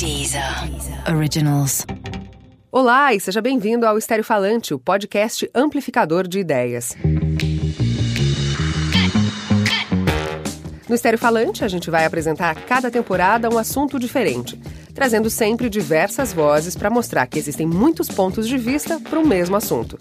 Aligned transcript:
Deezer 0.00 0.42
Originals. 1.14 1.84
Olá 2.72 3.12
e 3.12 3.20
seja 3.20 3.42
bem-vindo 3.42 3.84
ao 3.86 3.98
Estéreo 3.98 4.24
Falante, 4.24 4.72
o 4.72 4.78
podcast 4.78 5.50
amplificador 5.54 6.26
de 6.26 6.38
ideias. 6.38 6.96
No 10.88 10.94
Estéreo 10.94 11.18
Falante, 11.18 11.66
a 11.66 11.68
gente 11.68 11.90
vai 11.90 12.06
apresentar 12.06 12.48
a 12.48 12.54
cada 12.54 12.90
temporada 12.90 13.50
um 13.50 13.58
assunto 13.58 13.98
diferente, 13.98 14.58
trazendo 14.94 15.28
sempre 15.28 15.68
diversas 15.68 16.32
vozes 16.32 16.74
para 16.74 16.88
mostrar 16.88 17.26
que 17.26 17.38
existem 17.38 17.66
muitos 17.66 18.08
pontos 18.08 18.48
de 18.48 18.56
vista 18.56 18.98
para 18.98 19.20
o 19.20 19.28
mesmo 19.28 19.54
assunto. 19.54 19.98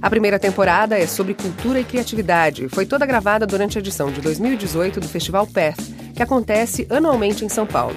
A 0.00 0.08
primeira 0.08 0.38
temporada 0.38 0.98
é 0.98 1.06
sobre 1.06 1.34
cultura 1.34 1.78
e 1.78 1.84
criatividade 1.84 2.66
foi 2.70 2.86
toda 2.86 3.04
gravada 3.04 3.46
durante 3.46 3.76
a 3.76 3.80
edição 3.82 4.10
de 4.10 4.22
2018 4.22 4.98
do 4.98 5.06
Festival 5.06 5.46
Path, 5.46 5.80
que 6.16 6.22
acontece 6.22 6.86
anualmente 6.88 7.44
em 7.44 7.48
São 7.50 7.66
Paulo. 7.66 7.94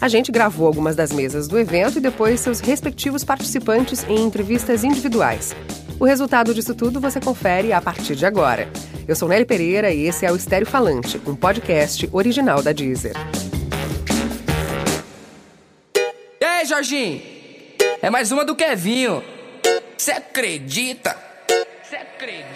A 0.00 0.08
gente 0.08 0.30
gravou 0.30 0.66
algumas 0.68 0.94
das 0.94 1.10
mesas 1.10 1.48
do 1.48 1.58
evento 1.58 1.98
e 1.98 2.00
depois 2.00 2.40
seus 2.40 2.60
respectivos 2.60 3.24
participantes 3.24 4.04
em 4.08 4.24
entrevistas 4.24 4.84
individuais. 4.84 5.56
O 5.98 6.04
resultado 6.04 6.54
disso 6.54 6.72
tudo 6.72 7.00
você 7.00 7.20
confere 7.20 7.72
a 7.72 7.80
partir 7.80 8.14
de 8.14 8.24
agora. 8.24 8.68
Eu 9.08 9.16
sou 9.16 9.28
Nelly 9.28 9.44
Pereira 9.44 9.90
e 9.92 10.06
esse 10.06 10.24
é 10.24 10.30
o 10.30 10.36
Estéreo 10.36 10.66
Falante, 10.66 11.20
um 11.26 11.34
podcast 11.34 12.08
original 12.12 12.62
da 12.62 12.70
Deezer. 12.70 13.14
E 16.40 16.44
aí, 16.44 16.64
Jorginho? 16.64 17.20
É 18.00 18.08
mais 18.08 18.30
uma 18.30 18.44
do 18.44 18.54
Kevinho. 18.54 19.20
Você 19.96 20.12
acredita? 20.12 21.27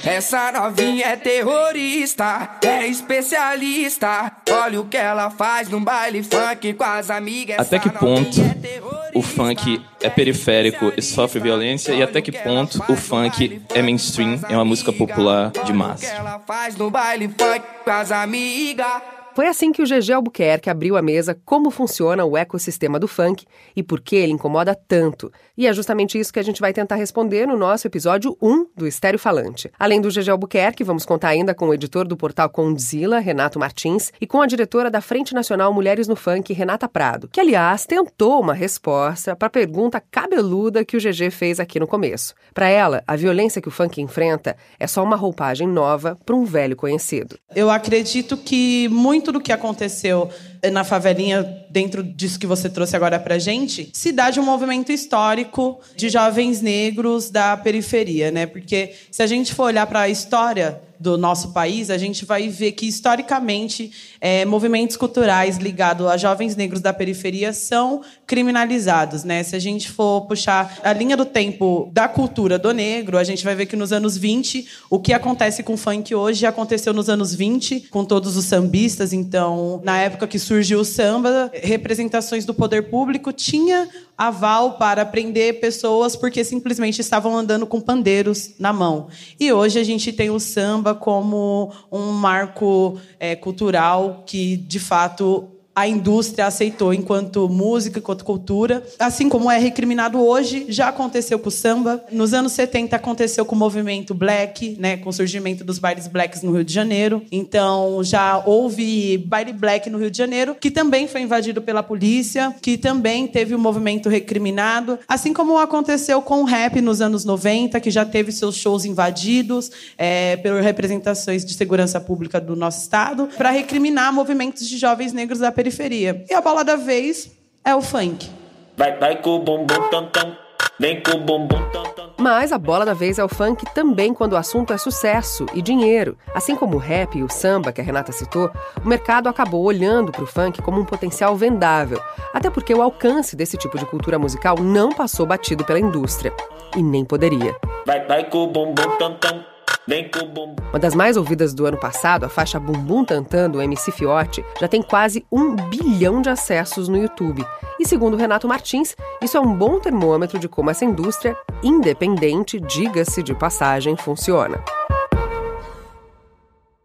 Essa 0.04 0.52
novinha 0.52 1.06
é 1.06 1.16
terrorista, 1.16 2.58
é 2.64 2.86
especialista. 2.86 4.32
Olha 4.50 4.80
o 4.80 4.86
que 4.86 4.96
ela 4.96 5.30
faz 5.30 5.68
num 5.68 5.82
baile 5.82 6.22
funk 6.22 6.74
com 6.74 6.84
as 6.84 7.10
amigas. 7.10 7.58
Até 7.58 7.78
que 7.78 7.90
ponto 7.90 8.40
é 8.40 8.82
o 9.14 9.22
funk 9.22 9.84
é 10.00 10.08
periférico 10.08 10.92
e 10.96 11.02
sofre 11.02 11.38
violência 11.38 11.92
e 11.92 12.02
até 12.02 12.20
que 12.20 12.32
ponto 12.32 12.82
o 12.88 12.96
funk 12.96 13.62
é 13.74 13.82
mainstream, 13.82 14.40
é 14.48 14.54
uma 14.54 14.64
música 14.64 14.92
popular 14.92 15.50
de 15.50 15.58
Olha 15.58 15.62
o 15.62 15.66
que 15.66 15.72
massa. 15.72 16.06
ela 16.06 16.38
faz 16.46 16.76
no 16.76 16.90
baile 16.90 17.28
funk 17.28 17.62
com 17.84 17.90
as 17.90 18.10
amigas. 18.10 19.21
Foi 19.34 19.48
assim 19.48 19.72
que 19.72 19.80
o 19.82 19.86
GG 19.86 20.12
Albuquerque 20.12 20.68
abriu 20.68 20.94
a 20.94 21.00
mesa 21.00 21.34
como 21.42 21.70
funciona 21.70 22.22
o 22.22 22.36
ecossistema 22.36 22.98
do 22.98 23.08
funk 23.08 23.46
e 23.74 23.82
por 23.82 23.98
que 24.02 24.14
ele 24.14 24.32
incomoda 24.32 24.74
tanto. 24.74 25.32
E 25.56 25.66
é 25.66 25.72
justamente 25.72 26.18
isso 26.18 26.30
que 26.30 26.38
a 26.38 26.42
gente 26.42 26.60
vai 26.60 26.70
tentar 26.70 26.96
responder 26.96 27.46
no 27.46 27.56
nosso 27.56 27.86
episódio 27.86 28.36
1 28.42 28.66
do 28.76 28.86
Estéreo 28.86 29.18
Falante. 29.18 29.70
Além 29.78 30.02
do 30.02 30.10
GG 30.10 30.28
Albuquerque, 30.30 30.84
vamos 30.84 31.06
contar 31.06 31.28
ainda 31.28 31.54
com 31.54 31.68
o 31.68 31.72
editor 31.72 32.06
do 32.06 32.14
portal 32.14 32.50
Condzilla, 32.50 33.20
Renato 33.20 33.58
Martins, 33.58 34.12
e 34.20 34.26
com 34.26 34.42
a 34.42 34.46
diretora 34.46 34.90
da 34.90 35.00
Frente 35.00 35.32
Nacional 35.32 35.72
Mulheres 35.72 36.06
no 36.06 36.16
Funk, 36.16 36.52
Renata 36.52 36.86
Prado, 36.86 37.28
que, 37.32 37.40
aliás, 37.40 37.86
tentou 37.86 38.38
uma 38.38 38.52
resposta 38.52 39.34
para 39.34 39.46
a 39.46 39.50
pergunta 39.50 40.02
cabeluda 40.10 40.84
que 40.84 40.96
o 40.96 41.00
GG 41.00 41.30
fez 41.30 41.58
aqui 41.58 41.80
no 41.80 41.86
começo. 41.86 42.34
Para 42.52 42.68
ela, 42.68 43.02
a 43.06 43.16
violência 43.16 43.62
que 43.62 43.68
o 43.68 43.72
funk 43.72 44.00
enfrenta 44.02 44.56
é 44.78 44.86
só 44.86 45.02
uma 45.02 45.16
roupagem 45.16 45.66
nova 45.66 46.18
para 46.26 46.36
um 46.36 46.44
velho 46.44 46.76
conhecido. 46.76 47.38
Eu 47.54 47.70
acredito 47.70 48.36
que 48.36 48.88
muito 48.88 49.21
do 49.30 49.40
que 49.40 49.52
aconteceu 49.52 50.30
na 50.70 50.84
favelinha, 50.84 51.42
dentro 51.70 52.02
disso 52.02 52.38
que 52.38 52.46
você 52.46 52.68
trouxe 52.68 52.94
agora 52.94 53.18
pra 53.18 53.38
gente, 53.38 53.90
se 53.92 54.12
dá 54.12 54.30
de 54.30 54.38
um 54.38 54.44
movimento 54.44 54.92
histórico 54.92 55.80
de 55.96 56.08
jovens 56.08 56.60
negros 56.60 57.30
da 57.30 57.56
periferia, 57.56 58.30
né? 58.30 58.46
Porque 58.46 58.92
se 59.10 59.22
a 59.22 59.26
gente 59.26 59.54
for 59.54 59.64
olhar 59.64 59.86
para 59.86 60.02
a 60.02 60.08
história 60.08 60.80
do 61.02 61.18
nosso 61.18 61.50
país, 61.50 61.90
a 61.90 61.98
gente 61.98 62.24
vai 62.24 62.48
ver 62.48 62.72
que, 62.72 62.86
historicamente, 62.86 63.90
eh, 64.20 64.44
movimentos 64.44 64.96
culturais 64.96 65.56
ligados 65.56 66.06
a 66.06 66.16
jovens 66.16 66.54
negros 66.54 66.80
da 66.80 66.92
periferia 66.92 67.52
são 67.52 68.02
criminalizados. 68.24 69.24
Né? 69.24 69.42
Se 69.42 69.56
a 69.56 69.58
gente 69.58 69.90
for 69.90 70.20
puxar 70.22 70.78
a 70.84 70.92
linha 70.92 71.16
do 71.16 71.24
tempo 71.24 71.90
da 71.92 72.06
cultura 72.06 72.56
do 72.56 72.72
negro, 72.72 73.18
a 73.18 73.24
gente 73.24 73.44
vai 73.44 73.56
ver 73.56 73.66
que 73.66 73.74
nos 73.74 73.92
anos 73.92 74.16
20, 74.16 74.64
o 74.88 75.00
que 75.00 75.12
acontece 75.12 75.64
com 75.64 75.74
o 75.74 75.76
funk 75.76 76.14
hoje 76.14 76.46
aconteceu 76.46 76.94
nos 76.94 77.08
anos 77.08 77.34
20, 77.34 77.88
com 77.90 78.04
todos 78.04 78.36
os 78.36 78.44
sambistas. 78.44 79.12
Então, 79.12 79.80
na 79.82 79.98
época 79.98 80.28
que 80.28 80.38
surgiu 80.38 80.51
o 80.74 80.84
samba, 80.84 81.50
representações 81.54 82.44
do 82.44 82.52
poder 82.52 82.90
público 82.90 83.32
tinha 83.32 83.88
aval 84.16 84.78
para 84.78 85.04
prender 85.04 85.60
pessoas 85.60 86.14
porque 86.14 86.44
simplesmente 86.44 87.00
estavam 87.00 87.36
andando 87.36 87.66
com 87.66 87.80
pandeiros 87.80 88.52
na 88.58 88.72
mão. 88.72 89.08
E 89.38 89.52
hoje 89.52 89.78
a 89.78 89.84
gente 89.84 90.12
tem 90.12 90.30
o 90.30 90.38
samba 90.38 90.94
como 90.94 91.72
um 91.90 92.12
marco 92.12 92.98
eh, 93.18 93.34
cultural 93.36 94.24
que, 94.26 94.56
de 94.56 94.78
fato, 94.78 95.48
a 95.74 95.88
indústria 95.88 96.46
aceitou 96.46 96.92
enquanto 96.92 97.48
música, 97.48 97.98
enquanto 97.98 98.24
cultura. 98.24 98.82
Assim 98.98 99.28
como 99.28 99.50
é 99.50 99.58
recriminado 99.58 100.20
hoje, 100.20 100.66
já 100.68 100.88
aconteceu 100.88 101.38
com 101.38 101.48
o 101.48 101.52
samba. 101.52 102.04
Nos 102.10 102.34
anos 102.34 102.52
70 102.52 102.94
aconteceu 102.94 103.44
com 103.44 103.54
o 103.54 103.58
movimento 103.58 104.14
black, 104.14 104.76
né, 104.78 104.98
com 104.98 105.08
o 105.08 105.12
surgimento 105.12 105.64
dos 105.64 105.78
bailes 105.78 106.06
blacks 106.06 106.42
no 106.42 106.52
Rio 106.52 106.64
de 106.64 106.72
Janeiro. 106.72 107.22
Então 107.32 108.02
já 108.04 108.42
houve 108.44 109.16
baile 109.18 109.52
black 109.52 109.88
no 109.88 109.98
Rio 109.98 110.10
de 110.10 110.18
Janeiro, 110.18 110.54
que 110.60 110.70
também 110.70 111.08
foi 111.08 111.22
invadido 111.22 111.62
pela 111.62 111.82
polícia, 111.82 112.54
que 112.60 112.76
também 112.76 113.26
teve 113.26 113.54
o 113.54 113.58
movimento 113.58 114.08
recriminado, 114.08 114.98
assim 115.08 115.32
como 115.32 115.58
aconteceu 115.58 116.20
com 116.20 116.42
o 116.42 116.44
rap 116.44 116.80
nos 116.80 117.00
anos 117.00 117.24
90, 117.24 117.80
que 117.80 117.90
já 117.90 118.04
teve 118.04 118.30
seus 118.30 118.56
shows 118.56 118.84
invadidos 118.84 119.70
é, 119.96 120.36
por 120.36 120.60
representações 120.60 121.44
de 121.44 121.54
segurança 121.54 122.00
pública 122.00 122.40
do 122.40 122.54
nosso 122.54 122.80
estado, 122.80 123.28
para 123.36 123.50
recriminar 123.50 124.12
movimentos 124.12 124.68
de 124.68 124.76
jovens 124.76 125.12
negros 125.12 125.38
da 125.38 125.50
periferia. 125.62 126.24
E 126.28 126.34
a 126.34 126.40
bola 126.40 126.64
da 126.64 126.74
vez 126.74 127.30
é 127.64 127.74
o 127.74 127.80
funk. 127.80 128.28
Vai, 128.76 128.98
vai 128.98 129.22
com 129.22 129.36
o 129.36 129.38
bumbum 129.38 129.88
tam 129.90 130.08
tam, 130.08 130.36
vem 130.78 131.00
com 131.00 131.12
o 131.12 131.20
bumbum 131.20 131.70
tam 131.70 131.84
tam. 131.94 132.10
Mas 132.18 132.52
a 132.52 132.58
bola 132.58 132.84
da 132.84 132.94
vez 132.94 133.18
é 133.18 133.24
o 133.24 133.28
funk 133.28 133.64
também 133.74 134.12
quando 134.12 134.32
o 134.32 134.36
assunto 134.36 134.72
é 134.72 134.78
sucesso 134.78 135.46
e 135.54 135.62
dinheiro. 135.62 136.16
Assim 136.34 136.56
como 136.56 136.76
o 136.76 136.78
rap 136.78 137.16
e 137.16 137.22
o 137.22 137.30
samba 137.30 137.72
que 137.72 137.80
a 137.80 137.84
Renata 137.84 138.12
citou, 138.12 138.50
o 138.84 138.88
mercado 138.88 139.28
acabou 139.28 139.62
olhando 139.62 140.10
para 140.10 140.24
o 140.24 140.26
funk 140.26 140.60
como 140.62 140.80
um 140.80 140.84
potencial 140.84 141.36
vendável. 141.36 142.00
Até 142.32 142.50
porque 142.50 142.74
o 142.74 142.82
alcance 142.82 143.36
desse 143.36 143.56
tipo 143.56 143.78
de 143.78 143.86
cultura 143.86 144.18
musical 144.18 144.56
não 144.58 144.90
passou 144.90 145.26
batido 145.26 145.64
pela 145.64 145.80
indústria. 145.80 146.32
E 146.76 146.82
nem 146.82 147.04
poderia. 147.04 147.54
Vai, 147.86 148.04
vai 148.06 148.24
com 148.28 148.44
o 148.44 148.46
bumbum 148.46 148.96
tam 148.98 149.14
tam, 149.16 149.44
com. 149.86 150.54
Uma 150.70 150.78
das 150.78 150.94
mais 150.94 151.16
ouvidas 151.16 151.52
do 151.52 151.66
ano 151.66 151.76
passado, 151.76 152.24
a 152.24 152.28
faixa 152.28 152.60
Bumbum 152.60 153.04
Tantan 153.04 153.50
do 153.50 153.60
MC 153.60 153.90
Fiote, 153.90 154.44
já 154.60 154.68
tem 154.68 154.82
quase 154.82 155.24
um 155.30 155.56
bilhão 155.56 156.22
de 156.22 156.28
acessos 156.28 156.88
no 156.88 156.96
YouTube. 156.96 157.44
E 157.80 157.86
segundo 157.86 158.16
Renato 158.16 158.46
Martins, 158.46 158.94
isso 159.20 159.36
é 159.36 159.40
um 159.40 159.54
bom 159.54 159.80
termômetro 159.80 160.38
de 160.38 160.48
como 160.48 160.70
essa 160.70 160.84
indústria, 160.84 161.36
independente, 161.62 162.60
diga-se 162.60 163.22
de 163.22 163.34
passagem, 163.34 163.96
funciona. 163.96 164.62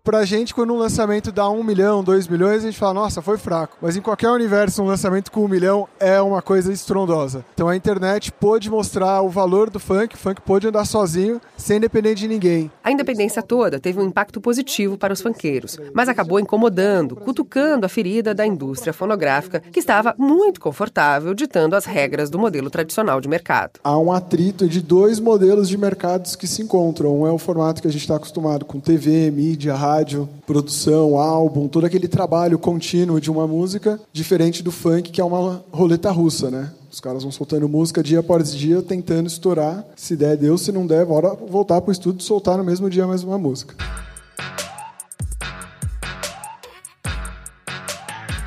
Pra 0.07 0.23
gente, 0.23 0.55
quando 0.55 0.73
um 0.73 0.77
lançamento 0.77 1.33
dá 1.33 1.49
um 1.49 1.61
milhão, 1.61 2.01
dois 2.01 2.29
milhões, 2.29 2.63
a 2.63 2.67
gente 2.67 2.79
fala, 2.79 2.93
nossa, 2.93 3.21
foi 3.21 3.37
fraco. 3.37 3.75
Mas 3.81 3.97
em 3.97 4.01
qualquer 4.01 4.29
universo, 4.29 4.81
um 4.81 4.85
lançamento 4.85 5.29
com 5.29 5.43
um 5.43 5.49
milhão 5.49 5.85
é 5.99 6.21
uma 6.21 6.41
coisa 6.41 6.71
estrondosa. 6.71 7.43
Então 7.53 7.67
a 7.67 7.75
internet 7.75 8.31
pôde 8.31 8.69
mostrar 8.69 9.21
o 9.21 9.27
valor 9.27 9.69
do 9.69 9.81
funk, 9.81 10.15
o 10.15 10.17
funk 10.17 10.39
pôde 10.39 10.65
andar 10.65 10.85
sozinho, 10.85 11.41
sem 11.57 11.77
depender 11.77 12.15
de 12.15 12.25
ninguém. 12.25 12.71
A 12.81 12.89
independência 12.89 13.43
toda 13.43 13.81
teve 13.81 13.99
um 13.99 14.03
impacto 14.03 14.39
positivo 14.39 14.97
para 14.97 15.11
os 15.11 15.19
funkeiros, 15.19 15.77
mas 15.93 16.07
acabou 16.07 16.39
incomodando, 16.39 17.17
cutucando 17.17 17.85
a 17.85 17.89
ferida 17.89 18.33
da 18.33 18.47
indústria 18.47 18.93
fonográfica, 18.93 19.59
que 19.59 19.79
estava 19.81 20.15
muito 20.17 20.61
confortável 20.61 21.33
ditando 21.33 21.75
as 21.75 21.83
regras 21.83 22.29
do 22.29 22.39
modelo 22.39 22.69
tradicional 22.69 23.19
de 23.19 23.27
mercado. 23.27 23.81
Há 23.83 23.97
um 23.99 24.13
atrito 24.13 24.69
de 24.69 24.81
dois 24.81 25.19
modelos 25.19 25.67
de 25.67 25.77
mercados 25.77 26.33
que 26.33 26.47
se 26.47 26.61
encontram. 26.61 27.23
Um 27.23 27.27
é 27.27 27.31
o 27.31 27.37
formato 27.37 27.81
que 27.81 27.89
a 27.89 27.91
gente 27.91 28.03
está 28.03 28.15
acostumado 28.15 28.63
com 28.63 28.79
TV, 28.79 29.29
mídia, 29.31 29.75
rádio, 29.75 29.96
produção, 30.45 31.17
álbum, 31.17 31.67
todo 31.67 31.85
aquele 31.85 32.07
trabalho 32.07 32.59
contínuo 32.59 33.21
de 33.21 33.31
uma 33.31 33.47
música, 33.47 33.99
diferente 34.11 34.61
do 34.61 34.71
funk, 34.71 35.11
que 35.11 35.21
é 35.21 35.23
uma 35.23 35.63
roleta 35.71 36.11
russa, 36.11 36.51
né? 36.51 36.71
Os 36.91 36.99
caras 36.99 37.23
vão 37.23 37.31
soltando 37.31 37.67
música 37.67 38.01
dia 38.01 38.19
após 38.19 38.55
dia, 38.55 38.81
tentando 38.81 39.27
estourar. 39.27 39.85
Se 39.95 40.15
der, 40.15 40.37
deu. 40.37 40.57
Se 40.57 40.71
não 40.71 40.87
der, 40.87 41.05
bora 41.05 41.33
voltar 41.33 41.81
pro 41.81 41.91
estúdio 41.91 42.21
e 42.21 42.23
soltar 42.23 42.57
no 42.57 42.63
mesmo 42.63 42.89
dia 42.89 43.05
mais 43.05 43.23
uma 43.23 43.37
música. 43.37 43.75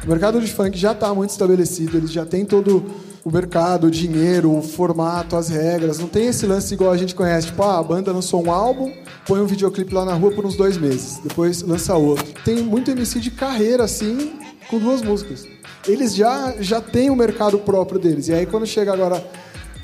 O 0.05 0.09
mercado 0.09 0.41
de 0.41 0.51
funk 0.51 0.77
já 0.79 0.93
está 0.93 1.15
muito 1.15 1.31
estabelecido, 1.31 1.99
ele 1.99 2.07
já 2.07 2.25
tem 2.25 2.45
todo 2.45 2.85
o 3.25 3.31
mercado, 3.31 3.87
o 3.87 3.91
dinheiro, 3.91 4.57
o 4.57 4.63
formato, 4.63 5.37
as 5.37 5.49
regras. 5.49 5.99
Não 5.99 6.09
tem 6.09 6.29
esse 6.29 6.47
lance 6.47 6.73
igual 6.75 6.91
a 6.91 6.97
gente 6.97 7.15
conhece, 7.15 7.49
tipo, 7.49 7.63
ah, 7.63 7.79
a 7.79 7.83
banda 7.83 8.13
lançou 8.13 8.45
um 8.45 8.51
álbum, 8.51 8.93
põe 9.27 9.41
um 9.41 9.47
videoclipe 9.47 9.95
lá 9.95 10.05
na 10.05 10.15
rua 10.15 10.33
por 10.33 10.47
uns 10.47 10.57
dois 10.57 10.77
meses, 10.77 11.19
depois 11.23 11.63
lança 11.63 11.95
outro. 11.95 12.27
Tem 12.45 12.63
muito 12.63 12.91
MC 12.91 13.21
de 13.21 13.31
carreira, 13.31 13.85
assim, 13.85 14.33
com 14.69 14.79
duas 14.79 15.03
músicas. 15.03 15.47
Eles 15.87 16.15
já, 16.15 16.55
já 16.61 16.81
têm 16.81 17.11
o 17.11 17.17
mercado 17.17 17.59
próprio 17.59 17.99
deles. 17.99 18.29
E 18.29 18.33
aí, 18.33 18.47
quando 18.47 18.67
chega 18.67 18.93
agora 18.93 19.25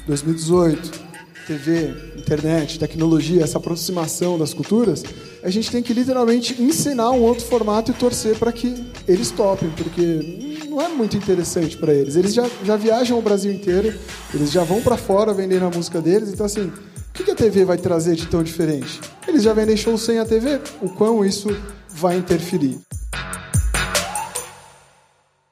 2018, 0.07 1.07
TV, 1.47 1.95
internet, 2.17 2.79
tecnologia, 2.79 3.45
essa 3.45 3.59
aproximação 3.59 4.37
das 4.39 4.53
culturas, 4.53 5.05
a 5.43 5.49
gente 5.49 5.71
tem 5.71 5.83
que 5.83 5.93
literalmente 5.93 6.61
ensinar 6.61 7.11
um 7.13 7.23
outro 7.23 7.45
formato 7.45 7.93
e 7.93 7.95
torcer 7.95 8.37
para 8.37 8.51
que 8.51 8.85
eles 9.07 9.31
topem, 9.31 9.71
porque 9.71 10.46
não 10.77 10.83
é 10.83 10.89
muito 10.89 11.17
interessante 11.17 11.75
para 11.79 11.95
eles. 11.95 12.17
Eles 12.17 12.35
já, 12.35 12.47
já 12.63 12.77
viajam 12.77 13.19
o 13.19 13.23
Brasil 13.23 13.51
inteiro, 13.51 13.99
eles 14.35 14.53
já 14.53 14.63
vão 14.63 14.83
para 14.83 14.99
fora 14.99 15.33
vendendo 15.33 15.65
a 15.65 15.71
música 15.71 16.03
deles, 16.03 16.29
então 16.31 16.45
assim, 16.45 16.71
o 17.19 17.25
que 17.25 17.31
a 17.31 17.35
TV 17.35 17.65
vai 17.65 17.79
trazer 17.79 18.15
de 18.15 18.27
tão 18.27 18.43
diferente? 18.43 19.01
Eles 19.27 19.43
já 19.43 19.55
vendem 19.55 19.75
show 19.75 19.97
sem 19.97 20.19
a 20.19 20.27
TV, 20.27 20.61
o 20.83 20.91
quão 20.91 21.25
isso 21.25 21.49
vai 21.89 22.19
interferir? 22.19 22.79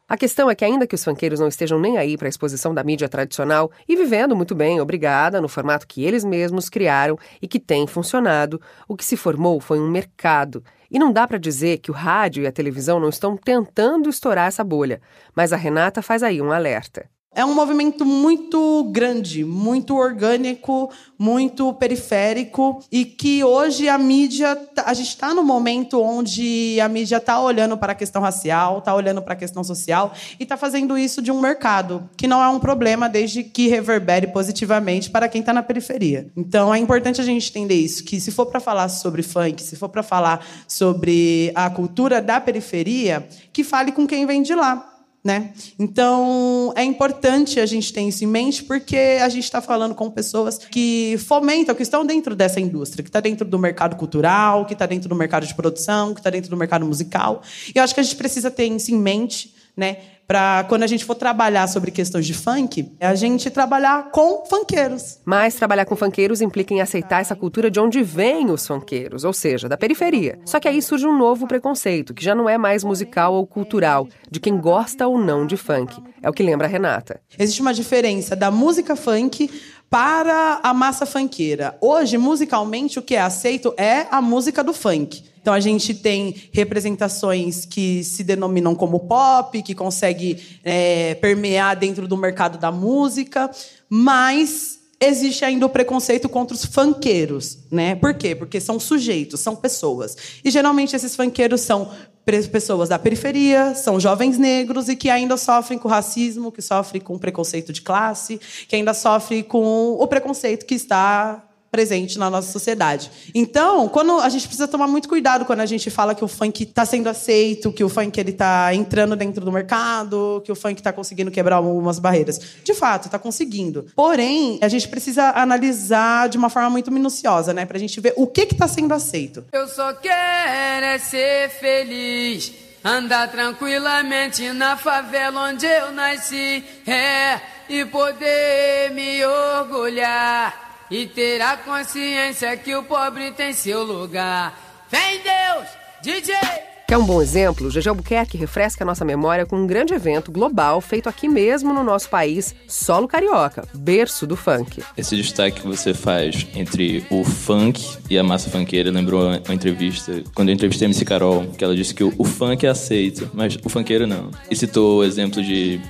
A 0.07 0.19
questão 0.19 0.51
é 0.51 0.55
que, 0.55 0.63
ainda 0.63 0.87
que 0.87 0.95
os 0.95 1.03
funkeiros 1.03 1.41
não 1.41 1.49
estejam 1.49 1.81
nem 1.81 1.97
aí 1.97 2.19
para 2.19 2.29
a 2.29 2.31
exposição 2.31 2.75
da 2.75 2.85
mídia 2.85 3.09
tradicional 3.09 3.73
e 3.89 3.97
vivendo 3.97 4.37
muito 4.37 4.55
bem, 4.55 4.79
obrigada, 4.79 5.41
no 5.41 5.49
formato 5.49 5.89
que 5.89 6.05
eles 6.05 6.23
mesmos 6.23 6.69
criaram 6.69 7.19
e 7.41 7.49
que 7.49 7.59
tem 7.59 7.87
funcionado, 7.87 8.61
o 8.87 8.95
que 8.95 9.05
se 9.05 9.17
formou 9.17 9.59
foi 9.59 9.81
um 9.81 9.91
mercado. 9.91 10.63
E 10.95 10.99
não 10.99 11.13
dá 11.13 11.27
para 11.27 11.39
dizer 11.39 11.79
que 11.79 11.91
o 11.91 11.95
rádio 11.95 12.45
e 12.45 12.47
a 12.47 12.53
televisão 12.53 13.01
não 13.01 13.09
estão 13.09 13.37
tentando 13.37 14.09
estourar 14.09 14.47
essa 14.47 14.63
bolha, 14.63 15.03
mas 15.35 15.53
a 15.53 15.57
Renata 15.57 16.01
faz 16.01 16.23
aí 16.23 16.41
um 16.41 16.53
alerta. 16.53 17.11
É 17.35 17.45
um 17.45 17.53
movimento 17.53 18.07
muito 18.07 18.85
grande, 18.93 19.45
muito 19.45 19.97
orgânico, 19.97 20.91
muito 21.19 21.73
periférico 21.75 22.81
e 22.93 23.05
que 23.05 23.43
hoje 23.43 23.89
a 23.89 23.99
mídia, 23.99 24.55
tá, 24.55 24.85
a 24.87 24.95
gente 24.95 25.09
está 25.09 25.35
no 25.35 25.43
momento 25.43 26.01
onde 26.01 26.79
a 26.81 26.89
mídia 26.89 27.17
está 27.17 27.41
olhando 27.41 27.77
para 27.77 27.91
a 27.91 27.95
questão 27.95 28.23
racial, 28.23 28.79
está 28.79 28.95
olhando 28.95 29.21
para 29.21 29.35
a 29.35 29.37
questão 29.37 29.65
social 29.65 30.13
e 30.39 30.45
está 30.45 30.57
fazendo 30.57 30.97
isso 30.97 31.21
de 31.21 31.33
um 31.33 31.41
mercado, 31.41 32.09
que 32.17 32.29
não 32.29 32.41
é 32.41 32.49
um 32.49 32.61
problema 32.61 33.09
desde 33.09 33.43
que 33.43 33.67
reverbere 33.67 34.29
positivamente 34.29 35.11
para 35.11 35.29
quem 35.29 35.41
está 35.41 35.53
na 35.53 35.63
periferia. 35.63 36.29
Então 36.37 36.73
é 36.73 36.79
importante 36.79 37.21
a 37.21 37.25
gente 37.25 37.51
entender 37.51 37.75
isso, 37.75 38.05
que 38.05 38.21
se 38.21 38.31
for 38.31 38.47
para 38.47 38.61
falar 38.61 38.89
sobre 38.89 39.25
funk, 39.25 39.61
se 39.61 39.75
for 39.75 39.89
para 39.89 40.05
falar 40.05 40.47
sobre 40.69 41.51
a 41.53 41.69
cultura 41.69 42.23
da 42.23 42.41
periferia, 42.41 43.27
que 43.53 43.65
fale 43.65 43.91
com 43.91 44.07
quem 44.07 44.25
vem 44.25 44.41
de 44.41 44.55
lá 44.55 44.94
né? 45.25 45.55
Então, 45.79 46.75
é 46.77 46.85
importante 46.85 47.59
a 47.59 47.65
gente 47.65 47.91
ter 47.93 48.03
isso 48.03 48.23
em 48.23 48.27
mente, 48.27 48.63
porque 48.63 49.19
a 49.23 49.29
gente 49.31 49.45
está 49.45 49.63
falando 49.63 49.95
com 49.95 50.11
pessoas 50.11 50.59
que 50.59 51.17
fomentam, 51.27 51.75
que 51.75 51.83
estão 51.83 52.05
dentro 52.05 52.37
dessa 52.37 52.61
indústria, 52.61 53.03
que 53.03 53.09
está 53.09 53.21
dentro 53.21 53.47
do 53.47 53.59
mercado 53.59 53.97
cultural, 53.97 54.67
que 54.67 54.75
está 54.75 54.85
dentro 54.85 55.09
do 55.09 55.15
mercado 55.15 55.47
de 55.47 55.55
produção, 55.55 56.13
que 56.13 56.21
está 56.21 56.29
dentro 56.29 56.51
do 56.51 56.57
mercado 56.59 56.85
musical. 56.85 57.43
E 57.75 57.79
eu 57.79 57.83
acho 57.83 57.95
que 57.95 58.01
a 58.01 58.03
gente 58.03 58.17
precisa 58.17 58.51
ter 58.51 58.67
isso 58.67 58.93
em 58.93 58.99
mente, 58.99 59.55
né? 59.75 59.97
Para 60.27 60.65
quando 60.65 60.83
a 60.83 60.87
gente 60.87 61.05
for 61.05 61.15
trabalhar 61.15 61.67
sobre 61.67 61.91
questões 61.91 62.27
de 62.27 62.35
funk, 62.35 62.93
a 63.01 63.15
gente 63.15 63.51
trabalhar 63.51 64.11
com 64.11 64.45
funkeiros. 64.47 65.21
Mas 65.25 65.55
trabalhar 65.55 65.85
com 65.85 65.97
funkeiros 65.97 66.41
implica 66.41 66.73
em 66.73 66.81
aceitar 66.81 67.21
essa 67.21 67.37
cultura 67.37 67.71
de 67.71 67.79
onde 67.79 68.03
vêm 68.03 68.51
os 68.51 68.67
funkeiros, 68.67 69.25
ou 69.25 69.33
seja, 69.33 69.69
da 69.69 69.77
periferia. 69.77 70.39
Só 70.45 70.59
que 70.59 70.69
aí 70.69 70.81
surge 70.81 71.07
um 71.07 71.17
novo 71.17 71.47
preconceito, 71.47 72.15
que 72.15 72.25
já 72.25 72.35
não 72.35 72.49
é 72.49 72.57
mais 72.57 72.85
musical 72.85 73.35
ou 73.35 73.47
cultural, 73.47 74.09
de 74.31 74.41
quem 74.41 74.59
gosta 74.59 75.07
ou 75.07 75.19
não 75.19 75.47
de 75.47 75.57
funk. 75.57 76.03
É 76.23 76.29
o 76.29 76.33
que 76.33 76.43
lembra 76.43 76.67
a 76.67 76.71
Renata. 76.71 77.21
Existe 77.39 77.61
uma 77.61 77.75
diferença 77.75 78.35
da 78.35 78.51
música 78.51 78.97
funk 78.97 79.51
para 79.91 80.61
a 80.63 80.75
massa 80.75 81.07
funkeira. 81.07 81.77
Hoje, 81.81 82.19
musicalmente, 82.19 82.99
o 82.99 83.03
que 83.03 83.15
é 83.15 83.21
aceito 83.21 83.73
é 83.77 84.07
a 84.11 84.21
música 84.21 84.63
do 84.63 84.73
funk. 84.73 85.23
Então 85.41 85.53
a 85.53 85.61
gente 85.61 85.93
tem 85.93 86.35
representações 86.53 87.67
que 87.67 88.03
se 88.03 88.25
denominam 88.25 88.75
como 88.75 89.01
pop, 89.01 89.63
que 89.63 89.75
consegue 89.75 90.43
é, 90.65 91.15
permear 91.17 91.77
dentro 91.77 92.09
do 92.09 92.17
mercado 92.17 92.57
da 92.57 92.73
música, 92.73 93.51
mas 93.91 94.79
existe 95.05 95.45
ainda 95.45 95.67
o 95.67 95.69
preconceito 95.69 96.29
contra 96.29 96.55
os 96.55 96.65
funkeiros, 96.65 97.59
né? 97.71 97.95
Por 97.95 98.15
quê? 98.15 98.35
Porque 98.35 98.61
são 98.61 98.79
sujeitos, 98.81 99.41
são 99.41 99.55
pessoas. 99.55 100.17
E 100.45 100.51
geralmente 100.51 100.95
esses 100.95 101.15
funkeiros 101.15 101.61
são 101.61 101.91
pessoas 102.25 102.89
da 102.89 102.99
periferia, 102.99 103.75
são 103.75 104.01
jovens 104.01 104.39
negros 104.39 104.89
e 104.89 104.97
que 104.97 105.11
ainda 105.11 105.37
sofrem 105.37 105.79
com 105.79 105.89
racismo, 105.89 106.51
que 106.51 106.63
sofrem 106.63 107.01
com 107.01 107.19
preconceito 107.19 107.73
de 107.73 107.83
classe, 107.83 108.41
que 108.67 108.75
ainda 108.75 108.95
sofrem 108.95 109.43
com 109.43 109.93
o 109.93 110.07
preconceito 110.07 110.65
que 110.65 110.75
está 110.75 111.43
presente 111.75 112.21
na 112.21 112.31
nossa 112.31 112.53
sociedade. 112.53 113.11
Então, 113.35 113.89
quando 113.89 114.21
a 114.21 114.29
gente 114.29 114.47
precisa 114.47 114.69
tomar 114.69 114.87
muito 114.87 115.09
cuidado 115.09 115.45
quando 115.45 115.59
a 115.59 115.67
gente 115.67 115.91
fala 115.91 116.15
que 116.15 116.25
o 116.25 116.29
funk 116.29 116.63
está 116.63 116.87
sendo 116.87 117.09
aceito, 117.09 117.73
que 117.73 117.83
o 117.83 117.89
funk 117.89 118.17
ele 118.21 118.31
está 118.31 118.73
entrando 118.73 119.17
dentro 119.17 119.45
do 119.45 119.51
mercado, 119.51 120.41
que 120.45 120.53
o 120.53 120.55
funk 120.55 120.79
está 120.79 120.93
conseguindo 120.93 121.33
quebrar 121.33 121.57
algumas 121.57 121.99
barreiras. 121.99 122.41
De 122.63 122.73
fato, 122.75 123.07
está 123.07 123.19
conseguindo. 123.19 123.87
Porém, 123.97 124.57
a 124.63 124.69
gente 124.69 124.87
precisa 124.87 125.31
analisar 125.31 126.29
de 126.29 126.39
uma 126.39 126.49
forma 126.49 126.71
muito 126.71 126.93
minuciosa, 126.93 127.53
né, 127.53 127.67
para 127.67 127.77
a 127.77 127.81
gente 127.81 128.01
ver 128.01 128.15
o 128.17 128.29
que 128.29 128.43
está 128.43 128.69
sendo 128.69 128.95
aceito. 128.95 129.45
Eu 129.53 129.67
só 129.67 129.93
quero 129.95 130.87
é 130.87 130.99
ser 130.99 131.51
feliz. 131.51 132.53
Andar 132.85 133.33
tranquilamente 133.33 134.49
na 134.53 134.77
favela 134.77 135.49
onde 135.49 135.67
eu 135.67 135.91
nasci, 135.91 136.63
é, 136.87 137.41
e 137.69 137.85
poder 137.87 138.93
me 138.93 139.25
orgulhar 139.25 140.64
e 140.91 141.07
ter 141.07 141.41
a 141.41 141.57
consciência 141.57 142.57
que 142.57 142.75
o 142.75 142.85
pobre 142.85 143.33
tem 143.33 143.53
seu 143.53 143.83
lugar. 143.83 144.59
Vem 144.91 145.21
Deus, 145.21 145.69
DJ! 146.03 146.74
Quer 146.87 146.99
um 146.99 147.07
bom 147.07 147.23
exemplo? 147.23 147.71
GG 147.71 147.89
Albuquerque 147.89 148.37
refresca 148.37 148.85
a 148.85 148.87
nossa 148.87 149.07
memória 149.07 149.47
com 149.47 149.57
um 149.57 149.67
grande 149.67 149.95
evento 149.95 150.31
global 150.31 150.83
feito 150.83 151.09
aqui 151.09 151.27
mesmo 151.29 151.73
no 151.73 151.83
nosso 151.83 152.11
país, 152.11 152.55
Solo 152.69 153.09
Carioca, 153.09 153.67
berço 153.75 154.27
do 154.27 154.37
funk. 154.37 154.83
Esse 154.95 155.17
destaque 155.17 155.63
que 155.63 155.67
você 155.67 155.95
faz 155.95 156.47
entre 156.55 157.03
o 157.09 157.25
funk 157.25 157.83
e 158.11 158.19
a 158.19 158.23
massa 158.23 158.51
funkeira 158.51 158.91
lembrou 158.91 159.23
uma 159.27 159.55
entrevista, 159.55 160.23
quando 160.35 160.51
eu 160.51 160.55
entrevistei 160.55 160.85
a 160.85 160.89
MC 160.89 161.07
Carol, 161.07 161.47
que 161.57 161.65
ela 161.65 161.75
disse 161.75 161.95
que 161.95 162.05
o, 162.05 162.13
o 162.19 162.25
funk 162.25 162.67
é 162.67 162.69
aceito, 162.69 163.31
mas 163.33 163.57
o 163.65 163.69
funkeiro 163.71 164.07
não. 164.07 164.31
E 164.51 164.55
citou 164.55 164.99
o 164.99 165.05
exemplo 165.05 165.43
de 165.43 165.81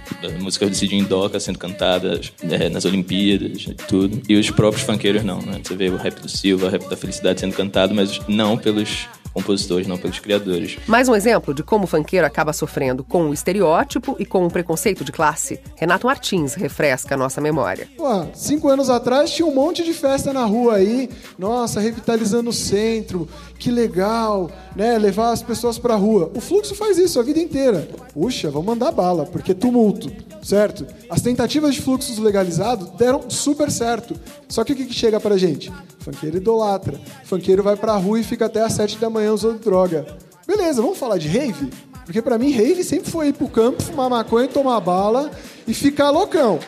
músicas 0.40 0.70
do 0.70 0.76
Cidinho 0.76 1.04
Doca 1.06 1.40
sendo 1.40 1.58
cantadas 1.58 2.32
é, 2.48 2.68
nas 2.68 2.84
Olimpíadas 2.84 3.66
e 3.68 3.74
tudo, 3.74 4.22
e 4.28 4.36
os 4.36 4.48
próprios 4.48 4.86
funkeiros 4.86 5.24
não, 5.24 5.42
né? 5.42 5.60
Você 5.60 5.74
vê 5.74 5.88
o 5.88 5.96
rap 5.96 6.20
do 6.20 6.28
Silva, 6.28 6.66
o 6.66 6.70
rap 6.70 6.88
da 6.88 6.96
Felicidade 6.96 7.40
sendo 7.40 7.56
cantado, 7.56 7.92
mas 7.92 8.20
não 8.28 8.56
pelos 8.56 9.08
compositores, 9.34 9.86
não 9.88 9.98
pelos 9.98 10.20
criadores. 10.20 10.78
Mais 10.86 11.08
um 11.08 11.14
exemplo 11.14 11.52
de 11.52 11.64
como 11.64 11.84
o 11.84 11.86
funkeiro 11.88 12.24
acaba 12.24 12.52
sofrendo 12.52 13.02
com 13.02 13.28
o 13.28 13.34
estereótipo 13.34 14.14
e 14.18 14.24
com 14.24 14.46
o 14.46 14.50
preconceito 14.50 15.04
de 15.04 15.10
classe. 15.10 15.60
Renato 15.76 16.06
Martins 16.06 16.54
refresca 16.54 17.14
a 17.14 17.18
nossa 17.18 17.40
memória. 17.40 17.88
Pô, 17.96 18.26
cinco 18.32 18.68
anos 18.68 18.88
atrás 18.88 19.32
tinha 19.32 19.46
um 19.46 19.54
monte 19.54 19.82
de 19.82 19.92
festa 19.92 20.32
na 20.32 20.44
rua 20.44 20.76
aí, 20.76 21.10
nossa, 21.36 21.80
revitalizando 21.80 22.50
o 22.50 22.52
centro, 22.52 23.28
que 23.58 23.70
legal, 23.70 24.50
né? 24.76 24.96
Levar 24.98 25.32
as 25.32 25.42
pessoas 25.42 25.78
pra 25.78 25.96
rua. 25.96 26.30
O 26.34 26.40
fluxo 26.40 26.74
faz 26.74 26.96
isso 26.96 27.18
a 27.18 27.22
vida 27.22 27.40
inteira. 27.40 27.88
Puxa, 28.12 28.50
vamos 28.50 28.66
mandar 28.66 28.92
bala, 28.92 29.26
porque 29.26 29.52
tumulto, 29.52 30.12
certo? 30.42 30.86
As 31.10 31.20
tentativas 31.20 31.74
de 31.74 31.82
fluxos 31.82 32.18
legalizados 32.18 32.90
deram 32.90 33.28
super 33.28 33.70
certo. 33.70 34.14
Só 34.48 34.62
que 34.62 34.72
o 34.72 34.76
que 34.76 34.92
chega 34.92 35.18
pra 35.18 35.36
gente? 35.36 35.72
Funkeiro 35.98 36.36
idolatra. 36.36 37.00
Funkeiro 37.24 37.62
vai 37.62 37.76
pra 37.76 37.96
rua 37.96 38.20
e 38.20 38.22
fica 38.22 38.44
até 38.44 38.60
às 38.60 38.74
sete 38.74 38.98
da 38.98 39.08
manhã 39.08 39.23
usando 39.30 39.60
droga. 39.60 40.06
Beleza, 40.46 40.82
vamos 40.82 40.98
falar 40.98 41.18
de 41.18 41.28
rave? 41.28 41.70
Porque 42.04 42.20
para 42.20 42.38
mim, 42.38 42.50
rave 42.52 42.84
sempre 42.84 43.10
foi 43.10 43.28
ir 43.28 43.32
pro 43.32 43.48
campo, 43.48 43.82
fumar 43.82 44.10
maconha, 44.10 44.46
tomar 44.46 44.80
bala 44.80 45.30
e 45.66 45.72
ficar 45.72 46.10
loucão. 46.10 46.60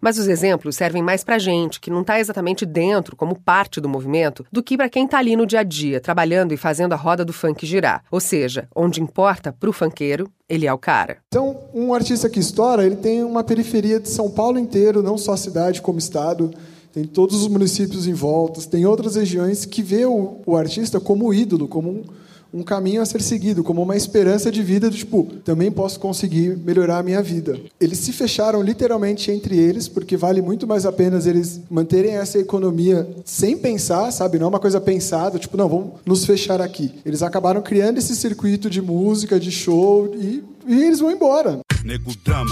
Mas 0.00 0.16
os 0.16 0.28
exemplos 0.28 0.76
servem 0.76 1.02
mais 1.02 1.24
pra 1.24 1.38
gente, 1.38 1.80
que 1.80 1.90
não 1.90 2.04
tá 2.04 2.20
exatamente 2.20 2.64
dentro, 2.64 3.16
como 3.16 3.38
parte 3.38 3.80
do 3.80 3.88
movimento, 3.88 4.46
do 4.50 4.62
que 4.62 4.76
para 4.76 4.88
quem 4.88 5.08
tá 5.08 5.18
ali 5.18 5.34
no 5.34 5.46
dia 5.46 5.60
a 5.60 5.64
dia, 5.64 6.00
trabalhando 6.00 6.54
e 6.54 6.56
fazendo 6.56 6.92
a 6.92 6.96
roda 6.96 7.24
do 7.24 7.32
funk 7.32 7.66
girar. 7.66 8.04
Ou 8.10 8.20
seja, 8.20 8.68
onde 8.74 9.02
importa 9.02 9.52
pro 9.52 9.72
funkeiro, 9.72 10.30
ele 10.48 10.66
é 10.66 10.72
o 10.72 10.78
cara. 10.78 11.18
Então, 11.26 11.58
um 11.74 11.92
artista 11.92 12.30
que 12.30 12.38
estoura, 12.38 12.86
ele 12.86 12.96
tem 12.96 13.24
uma 13.24 13.42
periferia 13.42 13.98
de 13.98 14.08
São 14.08 14.30
Paulo 14.30 14.58
inteiro, 14.58 15.02
não 15.02 15.18
só 15.18 15.32
a 15.32 15.36
cidade 15.36 15.82
como 15.82 15.98
estado 15.98 16.54
tem 16.92 17.04
todos 17.04 17.42
os 17.42 17.48
municípios 17.48 18.06
em 18.06 18.14
volta, 18.14 18.60
tem 18.62 18.86
outras 18.86 19.16
regiões 19.16 19.64
que 19.64 19.82
vê 19.82 20.04
o, 20.06 20.38
o 20.44 20.56
artista 20.56 20.98
como 20.98 21.32
ídolo, 21.32 21.68
como 21.68 21.90
um, 21.90 22.04
um, 22.52 22.62
caminho 22.62 23.02
a 23.02 23.06
ser 23.06 23.20
seguido, 23.20 23.62
como 23.62 23.82
uma 23.82 23.96
esperança 23.96 24.50
de 24.50 24.62
vida 24.62 24.88
do 24.88 24.96
tipo, 24.96 25.24
também 25.44 25.70
posso 25.70 26.00
conseguir 26.00 26.56
melhorar 26.56 26.98
a 26.98 27.02
minha 27.02 27.22
vida. 27.22 27.58
Eles 27.78 27.98
se 27.98 28.12
fecharam 28.12 28.62
literalmente 28.62 29.30
entre 29.30 29.56
eles, 29.56 29.86
porque 29.86 30.16
vale 30.16 30.40
muito 30.40 30.66
mais 30.66 30.86
a 30.86 30.92
pena 30.92 31.18
eles 31.24 31.60
manterem 31.70 32.12
essa 32.12 32.38
economia 32.38 33.08
sem 33.24 33.56
pensar, 33.56 34.10
sabe? 34.10 34.38
Não 34.38 34.46
é 34.46 34.48
uma 34.48 34.60
coisa 34.60 34.80
pensada, 34.80 35.38
tipo, 35.38 35.56
não, 35.56 35.68
vamos 35.68 35.90
nos 36.06 36.24
fechar 36.24 36.60
aqui. 36.60 36.94
Eles 37.04 37.22
acabaram 37.22 37.60
criando 37.60 37.98
esse 37.98 38.16
circuito 38.16 38.70
de 38.70 38.80
música, 38.80 39.38
de 39.38 39.50
show 39.50 40.14
e, 40.14 40.42
e 40.66 40.82
eles 40.84 41.00
vão 41.00 41.10
embora. 41.10 41.60
Nego 41.84 42.12
drama, 42.24 42.50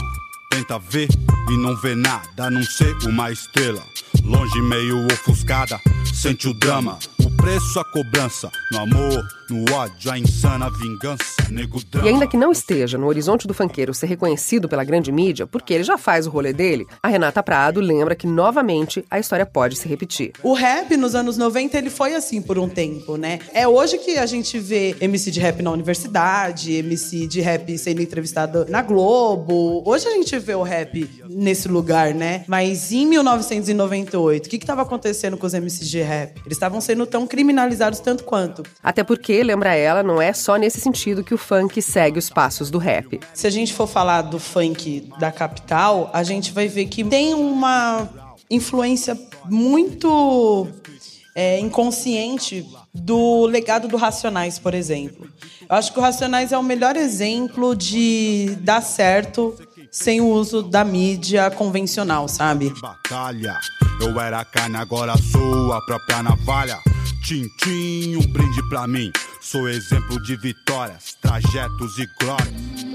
tenta 0.57 0.79
ver 0.79 1.09
e 1.51 1.57
não 1.59 1.77
vê 1.77 1.95
nada, 1.95 2.47
a 2.47 2.51
não 2.51 2.63
ser 2.63 2.97
uma 3.05 3.31
estrela. 3.31 3.83
Longe, 4.25 4.63
meio 4.63 5.07
ofuscada, 5.13 5.79
sente 6.15 6.49
o 6.49 6.55
drama. 6.55 6.99
Preço 7.37 7.79
a 7.79 7.85
cobrança. 7.85 8.51
No 8.73 8.79
amor, 8.81 9.29
no 9.49 9.73
ódio, 9.73 10.11
a 10.11 10.19
insana 10.19 10.71
vingança. 10.71 11.25
Nego 11.51 11.81
E 12.03 12.09
ainda 12.09 12.27
que 12.27 12.37
não 12.37 12.51
esteja 12.51 12.99
no 12.99 13.07
horizonte 13.07 13.47
do 13.47 13.55
funkeiro 13.55 13.95
ser 13.95 14.07
reconhecido 14.07 14.69
pela 14.69 14.83
grande 14.83 15.13
mídia, 15.13 15.47
porque 15.47 15.73
ele 15.73 15.85
já 15.85 15.97
faz 15.97 16.27
o 16.27 16.31
rolê 16.31 16.53
dele, 16.53 16.87
a 17.01 17.09
Renata 17.09 17.43
Prado 17.43 17.81
lembra 17.81 18.17
que 18.17 18.27
novamente 18.27 19.05
a 19.09 19.19
história 19.19 19.47
pode 19.47 19.77
se 19.77 19.89
repetir. 19.89 20.33
O 20.43 20.55
rap 20.55 20.97
nos 20.97 21.15
anos 21.15 21.37
90 21.37 21.79
ele 21.79 21.91
foi 21.91 22.15
assim 22.15 22.43
por 22.43 22.59
um 22.59 22.69
tempo, 22.69 23.17
né? 23.17 23.39
É 23.53 23.69
hoje 23.69 23.99
que 23.99 24.19
a 24.19 24.27
gente 24.27 24.59
vê 24.59 24.97
MC 25.01 25.31
de 25.31 25.39
rap 25.39 25.63
na 25.63 25.71
universidade, 25.71 26.73
MC 26.73 27.27
de 27.27 27.41
rap 27.41 27.79
sendo 27.79 28.03
entrevistado 28.03 28.67
na 28.69 28.83
Globo. 28.83 29.83
Hoje 29.87 30.09
a 30.09 30.13
gente 30.13 30.37
vê 30.39 30.55
o 30.55 30.63
rap 30.63 31.09
nesse 31.29 31.69
lugar, 31.69 32.13
né? 32.13 32.45
Mas 32.49 32.91
em 32.91 33.07
1998, 33.07 34.47
o 34.47 34.49
que 34.49 34.57
estava 34.57 34.83
acontecendo 34.83 35.37
com 35.37 35.47
os 35.47 35.55
MCs 35.55 35.89
de 35.89 36.01
rap? 36.01 36.41
Eles 36.45 36.57
estavam 36.57 36.81
sendo 36.81 37.07
tão 37.07 37.26
criminalizados 37.27 38.01
tanto 38.01 38.25
quanto. 38.25 38.63
Até 38.83 39.03
porque, 39.03 39.43
lembra 39.43 39.75
ela, 39.75 40.03
não 40.03 40.21
é 40.21 40.33
só 40.33 40.57
nesse 40.57 40.81
sentido 40.81 41.25
que 41.25 41.35
o 41.35 41.39
funk 41.39 41.81
segue 41.83 42.19
os 42.19 42.31
passos 42.31 42.71
do 42.71 42.79
rap. 42.79 43.21
Se 43.35 43.47
a 43.47 43.51
gente 43.51 43.73
for 43.73 43.87
falar 43.87 44.23
do 44.23 44.39
funk 44.39 45.09
da 45.19 45.33
capital, 45.33 46.11
a 46.13 46.23
gente 46.23 46.53
vai 46.53 46.69
ver 46.69 46.87
que 46.87 47.05
tem 47.05 47.35
uma 47.35 48.09
influência 48.51 49.19
muito 49.45 50.69
é, 51.35 51.61
inconsciente 51.61 52.67
do 52.95 53.45
legado 53.47 53.89
do 53.89 53.97
Racionais, 53.97 54.59
por 54.59 54.73
exemplo. 54.73 55.29
Eu 55.69 55.77
acho 55.77 55.93
que 55.93 55.99
o 55.99 56.03
Racionais 56.03 56.53
é 56.53 56.59
o 56.59 56.63
melhor 56.63 56.97
exemplo 56.97 57.77
de 57.77 58.57
dar 58.61 58.81
certo 58.81 59.55
sem 59.91 60.21
o 60.21 60.29
uso 60.29 60.63
da 60.63 60.85
mídia 60.85 61.51
convencional, 61.51 62.29
sabe? 62.29 62.73
Batalha, 62.81 63.59
eu 64.01 64.19
era 64.21 64.45
carne, 64.45 64.77
agora 64.77 65.15
sou 65.17 65.73
a 65.73 65.81
própria 65.83 66.23
navalha. 66.23 66.79
Tintim, 67.27 68.15
um 68.19 68.27
brinde 68.29 68.63
pra 68.69 68.87
mim. 68.87 69.11
Sou 69.41 69.69
exemplo 69.69 70.23
de 70.23 70.37
vitórias, 70.37 71.17
trajetos 71.21 71.99
e 71.99 72.07
glórias. 72.21 72.86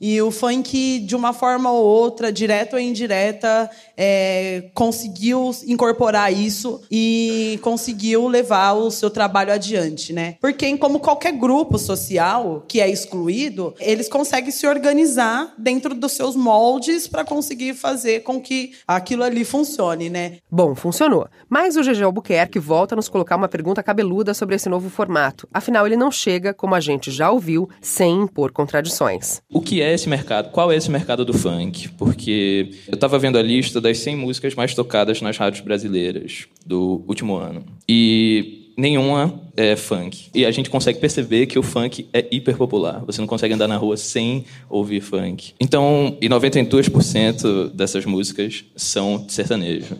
E 0.00 0.20
o 0.22 0.30
funk, 0.30 1.00
de 1.00 1.14
uma 1.14 1.32
forma 1.32 1.70
ou 1.70 1.84
outra, 1.84 2.32
direta 2.32 2.76
ou 2.76 2.82
indireta, 2.82 3.70
é, 3.96 4.70
conseguiu 4.72 5.50
incorporar 5.66 6.32
isso 6.32 6.80
e 6.90 7.58
conseguiu 7.62 8.26
levar 8.26 8.72
o 8.72 8.90
seu 8.90 9.10
trabalho 9.10 9.52
adiante, 9.52 10.12
né? 10.12 10.36
Porque, 10.40 10.76
como 10.78 11.00
qualquer 11.00 11.32
grupo 11.32 11.78
social 11.78 12.64
que 12.66 12.80
é 12.80 12.88
excluído, 12.88 13.74
eles 13.78 14.08
conseguem 14.08 14.50
se 14.50 14.66
organizar 14.66 15.52
dentro 15.58 15.94
dos 15.94 16.12
seus 16.12 16.34
moldes 16.34 17.06
para 17.06 17.24
conseguir 17.24 17.74
fazer 17.74 18.20
com 18.20 18.40
que 18.40 18.72
aquilo 18.86 19.22
ali 19.22 19.44
funcione, 19.44 20.08
né? 20.08 20.38
Bom, 20.50 20.74
funcionou. 20.74 21.28
Mas 21.48 21.76
o 21.76 21.82
GG 21.82 22.02
Albuquerque 22.02 22.58
volta 22.58 22.94
a 22.94 22.96
nos 22.96 23.08
colocar 23.08 23.36
uma 23.36 23.48
pergunta 23.48 23.82
cabeluda 23.82 24.32
sobre 24.32 24.54
esse 24.54 24.68
novo 24.68 24.88
formato. 24.88 25.48
Afinal, 25.52 25.86
ele 25.86 25.96
não 25.96 26.10
chega, 26.10 26.54
como 26.54 26.74
a 26.74 26.80
gente 26.80 27.10
já 27.10 27.30
ouviu, 27.30 27.68
sem 27.82 28.22
impor 28.22 28.52
contradições. 28.52 29.42
O 29.52 29.60
que 29.60 29.82
é 29.90 29.94
esse 29.94 30.08
mercado? 30.08 30.50
Qual 30.50 30.70
é 30.72 30.76
esse 30.76 30.90
mercado 30.90 31.24
do 31.24 31.32
funk? 31.32 31.88
Porque 31.90 32.70
eu 32.88 32.94
estava 32.94 33.18
vendo 33.18 33.38
a 33.38 33.42
lista 33.42 33.80
das 33.80 33.98
100 33.98 34.16
músicas 34.16 34.54
mais 34.54 34.74
tocadas 34.74 35.20
nas 35.20 35.36
rádios 35.36 35.62
brasileiras 35.62 36.46
do 36.64 37.02
último 37.06 37.36
ano. 37.36 37.64
E 37.88 38.72
nenhuma 38.76 39.40
é 39.56 39.76
funk. 39.76 40.28
E 40.34 40.46
a 40.46 40.50
gente 40.50 40.70
consegue 40.70 40.98
perceber 40.98 41.46
que 41.46 41.58
o 41.58 41.62
funk 41.62 42.06
é 42.12 42.26
hiper 42.30 42.56
popular. 42.56 43.04
Você 43.04 43.20
não 43.20 43.28
consegue 43.28 43.52
andar 43.52 43.68
na 43.68 43.76
rua 43.76 43.96
sem 43.96 44.44
ouvir 44.68 45.00
funk. 45.00 45.52
Então, 45.60 46.16
e 46.20 46.28
92% 46.28 47.70
dessas 47.70 48.06
músicas 48.06 48.64
são 48.74 49.26
sertanejo. 49.28 49.96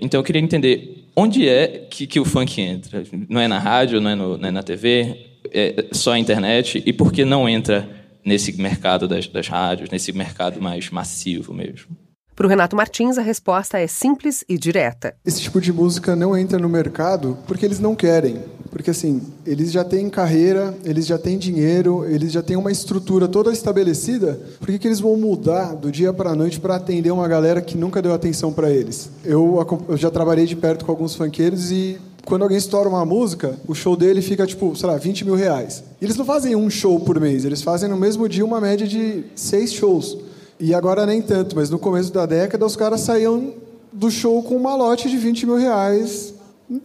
Então 0.00 0.20
eu 0.20 0.24
queria 0.24 0.42
entender 0.42 1.04
onde 1.16 1.48
é 1.48 1.86
que, 1.90 2.06
que 2.06 2.20
o 2.20 2.24
funk 2.24 2.60
entra. 2.60 3.02
Não 3.28 3.40
é 3.40 3.48
na 3.48 3.58
rádio, 3.58 4.00
não 4.00 4.10
é, 4.10 4.14
no, 4.14 4.36
não 4.36 4.48
é 4.48 4.50
na 4.50 4.62
TV, 4.62 5.16
é 5.50 5.86
só 5.92 6.12
a 6.12 6.18
internet. 6.18 6.82
E 6.84 6.92
por 6.92 7.12
que 7.12 7.24
não 7.24 7.48
entra 7.48 7.97
nesse 8.24 8.52
mercado 8.60 9.06
das, 9.06 9.26
das 9.26 9.48
rádios, 9.48 9.90
nesse 9.90 10.12
mercado 10.12 10.60
mais 10.60 10.90
massivo 10.90 11.52
mesmo? 11.52 11.96
Para 12.38 12.46
o 12.46 12.48
Renato 12.48 12.76
Martins, 12.76 13.18
a 13.18 13.20
resposta 13.20 13.80
é 13.80 13.88
simples 13.88 14.44
e 14.48 14.56
direta. 14.56 15.12
Esse 15.26 15.40
tipo 15.40 15.60
de 15.60 15.72
música 15.72 16.14
não 16.14 16.36
entra 16.36 16.56
no 16.56 16.68
mercado 16.68 17.36
porque 17.48 17.66
eles 17.66 17.80
não 17.80 17.96
querem. 17.96 18.38
Porque, 18.70 18.90
assim, 18.90 19.20
eles 19.44 19.72
já 19.72 19.82
têm 19.82 20.08
carreira, 20.08 20.72
eles 20.84 21.04
já 21.04 21.18
têm 21.18 21.36
dinheiro, 21.36 22.04
eles 22.04 22.30
já 22.30 22.40
têm 22.40 22.56
uma 22.56 22.70
estrutura 22.70 23.26
toda 23.26 23.52
estabelecida. 23.52 24.40
Por 24.60 24.68
que, 24.68 24.78
que 24.78 24.86
eles 24.86 25.00
vão 25.00 25.16
mudar 25.16 25.74
do 25.74 25.90
dia 25.90 26.12
para 26.12 26.30
a 26.30 26.36
noite 26.36 26.60
para 26.60 26.76
atender 26.76 27.10
uma 27.10 27.26
galera 27.26 27.60
que 27.60 27.76
nunca 27.76 28.00
deu 28.00 28.14
atenção 28.14 28.52
para 28.52 28.70
eles? 28.70 29.10
Eu, 29.24 29.58
eu 29.88 29.96
já 29.96 30.08
trabalhei 30.08 30.46
de 30.46 30.54
perto 30.54 30.84
com 30.84 30.92
alguns 30.92 31.16
funkeiros 31.16 31.72
e 31.72 31.98
quando 32.24 32.42
alguém 32.42 32.58
estoura 32.58 32.88
uma 32.88 33.04
música, 33.04 33.58
o 33.66 33.74
show 33.74 33.96
dele 33.96 34.22
fica, 34.22 34.46
tipo, 34.46 34.76
sei 34.76 34.88
lá, 34.88 34.96
20 34.96 35.24
mil 35.24 35.34
reais. 35.34 35.82
E 36.00 36.04
eles 36.04 36.16
não 36.16 36.24
fazem 36.24 36.54
um 36.54 36.70
show 36.70 37.00
por 37.00 37.18
mês, 37.18 37.44
eles 37.44 37.62
fazem 37.62 37.88
no 37.88 37.96
mesmo 37.96 38.28
dia 38.28 38.44
uma 38.44 38.60
média 38.60 38.86
de 38.86 39.24
seis 39.34 39.72
shows. 39.72 40.27
E 40.60 40.74
agora 40.74 41.06
nem 41.06 41.22
tanto, 41.22 41.54
mas 41.54 41.70
no 41.70 41.78
começo 41.78 42.12
da 42.12 42.26
década 42.26 42.66
os 42.66 42.74
caras 42.74 43.00
saíam 43.00 43.54
do 43.92 44.10
show 44.10 44.42
com 44.42 44.56
um 44.56 44.60
malote 44.60 45.08
de 45.08 45.16
20 45.16 45.46
mil 45.46 45.56
reais 45.56 46.34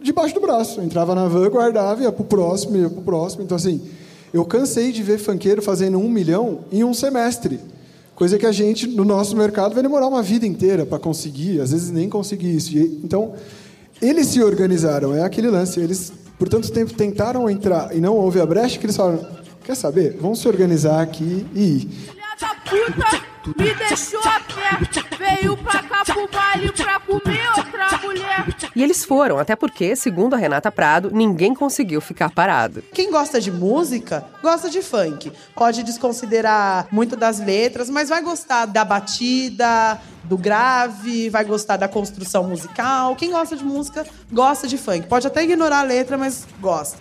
debaixo 0.00 0.34
do 0.34 0.40
braço. 0.40 0.80
Entrava 0.80 1.14
na 1.14 1.26
van, 1.26 1.48
guardava, 1.48 2.02
ia 2.02 2.12
pro 2.12 2.24
próximo, 2.24 2.76
ia 2.76 2.88
pro 2.88 3.02
próximo. 3.02 3.42
Então, 3.42 3.56
assim, 3.56 3.82
eu 4.32 4.44
cansei 4.44 4.92
de 4.92 5.02
ver 5.02 5.18
funkeiro 5.18 5.60
fazendo 5.60 5.98
um 5.98 6.08
milhão 6.08 6.60
em 6.72 6.84
um 6.84 6.94
semestre. 6.94 7.60
Coisa 8.14 8.38
que 8.38 8.46
a 8.46 8.52
gente, 8.52 8.86
no 8.86 9.04
nosso 9.04 9.36
mercado, 9.36 9.74
vai 9.74 9.82
demorar 9.82 10.06
uma 10.06 10.22
vida 10.22 10.46
inteira 10.46 10.86
para 10.86 10.98
conseguir, 10.98 11.60
às 11.60 11.72
vezes 11.72 11.90
nem 11.90 12.08
conseguir 12.08 12.54
isso. 12.54 12.76
E, 12.76 13.00
então, 13.02 13.34
eles 14.00 14.28
se 14.28 14.42
organizaram, 14.42 15.14
é 15.14 15.22
aquele 15.22 15.48
lance. 15.48 15.80
Eles, 15.80 16.12
por 16.38 16.48
tanto 16.48 16.70
tempo, 16.70 16.94
tentaram 16.94 17.50
entrar 17.50 17.94
e 17.94 18.00
não 18.00 18.16
houve 18.16 18.40
a 18.40 18.46
brecha 18.46 18.78
que 18.78 18.86
eles 18.86 18.96
falaram: 18.96 19.26
quer 19.64 19.74
saber? 19.74 20.16
Vamos 20.20 20.38
se 20.38 20.46
organizar 20.46 21.02
aqui 21.02 21.44
e 21.54 21.60
ir. 21.60 21.88
Me 23.46 23.74
deixou 23.74 24.20
a 24.20 24.40
pé, 24.40 25.16
veio 25.18 25.56
pra 25.56 25.82
cá 25.82 26.04
pro 26.04 26.28
baile 26.28 26.72
pra 26.72 27.00
comer 27.00 27.48
outra 27.56 27.98
mulher. 28.02 28.46
E 28.74 28.82
eles 28.82 29.04
foram, 29.04 29.38
até 29.38 29.54
porque, 29.54 29.94
segundo 29.94 30.34
a 30.34 30.36
Renata 30.36 30.70
Prado, 30.72 31.10
ninguém 31.12 31.54
conseguiu 31.54 32.00
ficar 32.00 32.30
parado. 32.30 32.82
Quem 32.92 33.10
gosta 33.10 33.40
de 33.40 33.50
música, 33.50 34.24
gosta 34.42 34.70
de 34.70 34.82
funk. 34.82 35.32
Pode 35.54 35.82
desconsiderar 35.82 36.86
muito 36.90 37.16
das 37.16 37.38
letras, 37.38 37.90
mas 37.90 38.08
vai 38.08 38.22
gostar 38.22 38.66
da 38.66 38.84
batida, 38.84 40.00
do 40.24 40.38
grave, 40.38 41.28
vai 41.28 41.44
gostar 41.44 41.76
da 41.76 41.88
construção 41.88 42.44
musical. 42.44 43.14
Quem 43.16 43.30
gosta 43.30 43.56
de 43.56 43.64
música, 43.64 44.06
gosta 44.32 44.66
de 44.66 44.78
funk. 44.78 45.06
Pode 45.06 45.26
até 45.26 45.44
ignorar 45.44 45.80
a 45.80 45.82
letra, 45.82 46.16
mas 46.16 46.46
gosta. 46.60 46.98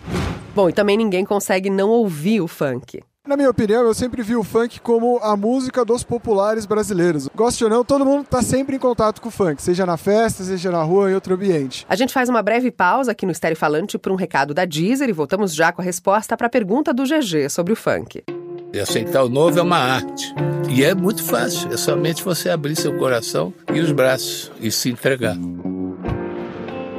Bom, 0.54 0.70
e 0.70 0.74
também 0.74 0.98
ninguém 0.98 1.26
consegue 1.26 1.70
não 1.70 1.90
ouvir 1.90 2.42
o 2.42 2.48
funk. 2.48 3.02
Na 3.26 3.38
minha 3.38 3.50
opinião, 3.50 3.84
eu 3.84 3.94
sempre 3.94 4.22
vi 4.22 4.36
o 4.36 4.44
funk 4.44 4.82
como 4.82 5.18
a 5.20 5.38
música 5.38 5.86
dos 5.86 6.04
populares 6.04 6.66
brasileiros. 6.66 7.30
Goste 7.34 7.64
ou 7.64 7.70
não, 7.70 7.82
todo 7.82 8.04
mundo 8.04 8.24
está 8.24 8.42
sempre 8.42 8.76
em 8.76 8.80
contato 8.80 9.22
com 9.22 9.30
o 9.30 9.32
funk, 9.32 9.62
seja 9.62 9.86
na 9.86 9.96
festa, 9.96 10.44
seja 10.44 10.70
na 10.70 10.84
rua, 10.84 11.10
em 11.10 11.16
outro 11.16 11.36
ambiente. 11.36 11.86
A 11.88 11.96
gente 11.96 12.12
faz 12.12 12.28
uma 12.28 12.42
breve 12.42 12.70
pausa 12.70 13.14
aqui 13.14 13.26
no 13.26 13.32
Estéreo 13.32 13.56
Falante 13.56 13.98
para 13.98 14.12
um 14.12 14.18
recado 14.18 14.54
da 14.54 14.66
Deezer 14.66 15.08
e 15.08 15.14
voltamos 15.14 15.56
já 15.56 15.72
com 15.72 15.82
a 15.82 15.86
resposta 15.86 16.36
para 16.36 16.48
a 16.48 16.50
pergunta 16.50 16.94
do 16.94 17.04
GG 17.04 17.50
sobre 17.50 17.72
o 17.72 17.78
funk. 17.78 18.26
E 18.74 18.80
aceitar 18.80 19.24
o 19.24 19.30
novo 19.30 19.58
é 19.58 19.62
uma 19.62 19.78
arte. 19.78 20.36
E 20.70 20.84
é 20.84 20.94
muito 20.94 21.24
fácil, 21.24 21.72
é 21.72 21.78
somente 21.78 22.22
você 22.26 22.50
abrir 22.50 22.76
seu 22.76 22.98
coração 22.98 23.54
e 23.74 23.80
os 23.80 23.94
braços 23.94 24.52
e 24.60 24.70
se 24.70 24.90
entregar. 24.90 25.38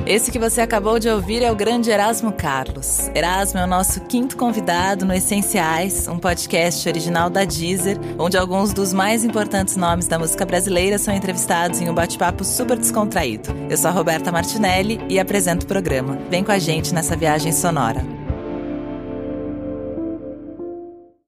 Esse 0.07 0.31
que 0.31 0.39
você 0.39 0.61
acabou 0.61 0.99
de 0.99 1.09
ouvir 1.09 1.43
é 1.43 1.51
o 1.51 1.57
grande 1.57 1.91
Erasmo 1.91 2.31
Carlos. 2.31 3.11
Erasmo 3.15 3.59
é 3.59 3.65
o 3.65 3.67
nosso 3.67 4.03
quinto 4.03 4.37
convidado 4.37 5.07
no 5.07 5.15
Essenciais, 5.15 6.07
um 6.07 6.19
podcast 6.19 6.87
original 6.87 7.31
da 7.31 7.45
Deezer, 7.45 7.99
onde 8.19 8.37
alguns 8.37 8.75
dos 8.75 8.93
mais 8.93 9.25
importantes 9.25 9.77
nomes 9.77 10.07
da 10.07 10.19
música 10.19 10.45
brasileira 10.45 10.99
são 10.99 11.15
entrevistados 11.15 11.81
em 11.81 11.89
um 11.89 11.95
bate-papo 11.95 12.45
super 12.45 12.77
descontraído. 12.77 13.49
Eu 13.71 13.79
sou 13.79 13.89
a 13.89 13.95
Roberta 13.95 14.31
Martinelli 14.31 15.01
e 15.09 15.19
apresento 15.19 15.65
o 15.65 15.69
programa. 15.69 16.19
Vem 16.29 16.45
com 16.45 16.53
a 16.53 16.59
gente 16.59 16.93
nessa 16.93 17.17
viagem 17.17 17.51
sonora. 17.51 18.24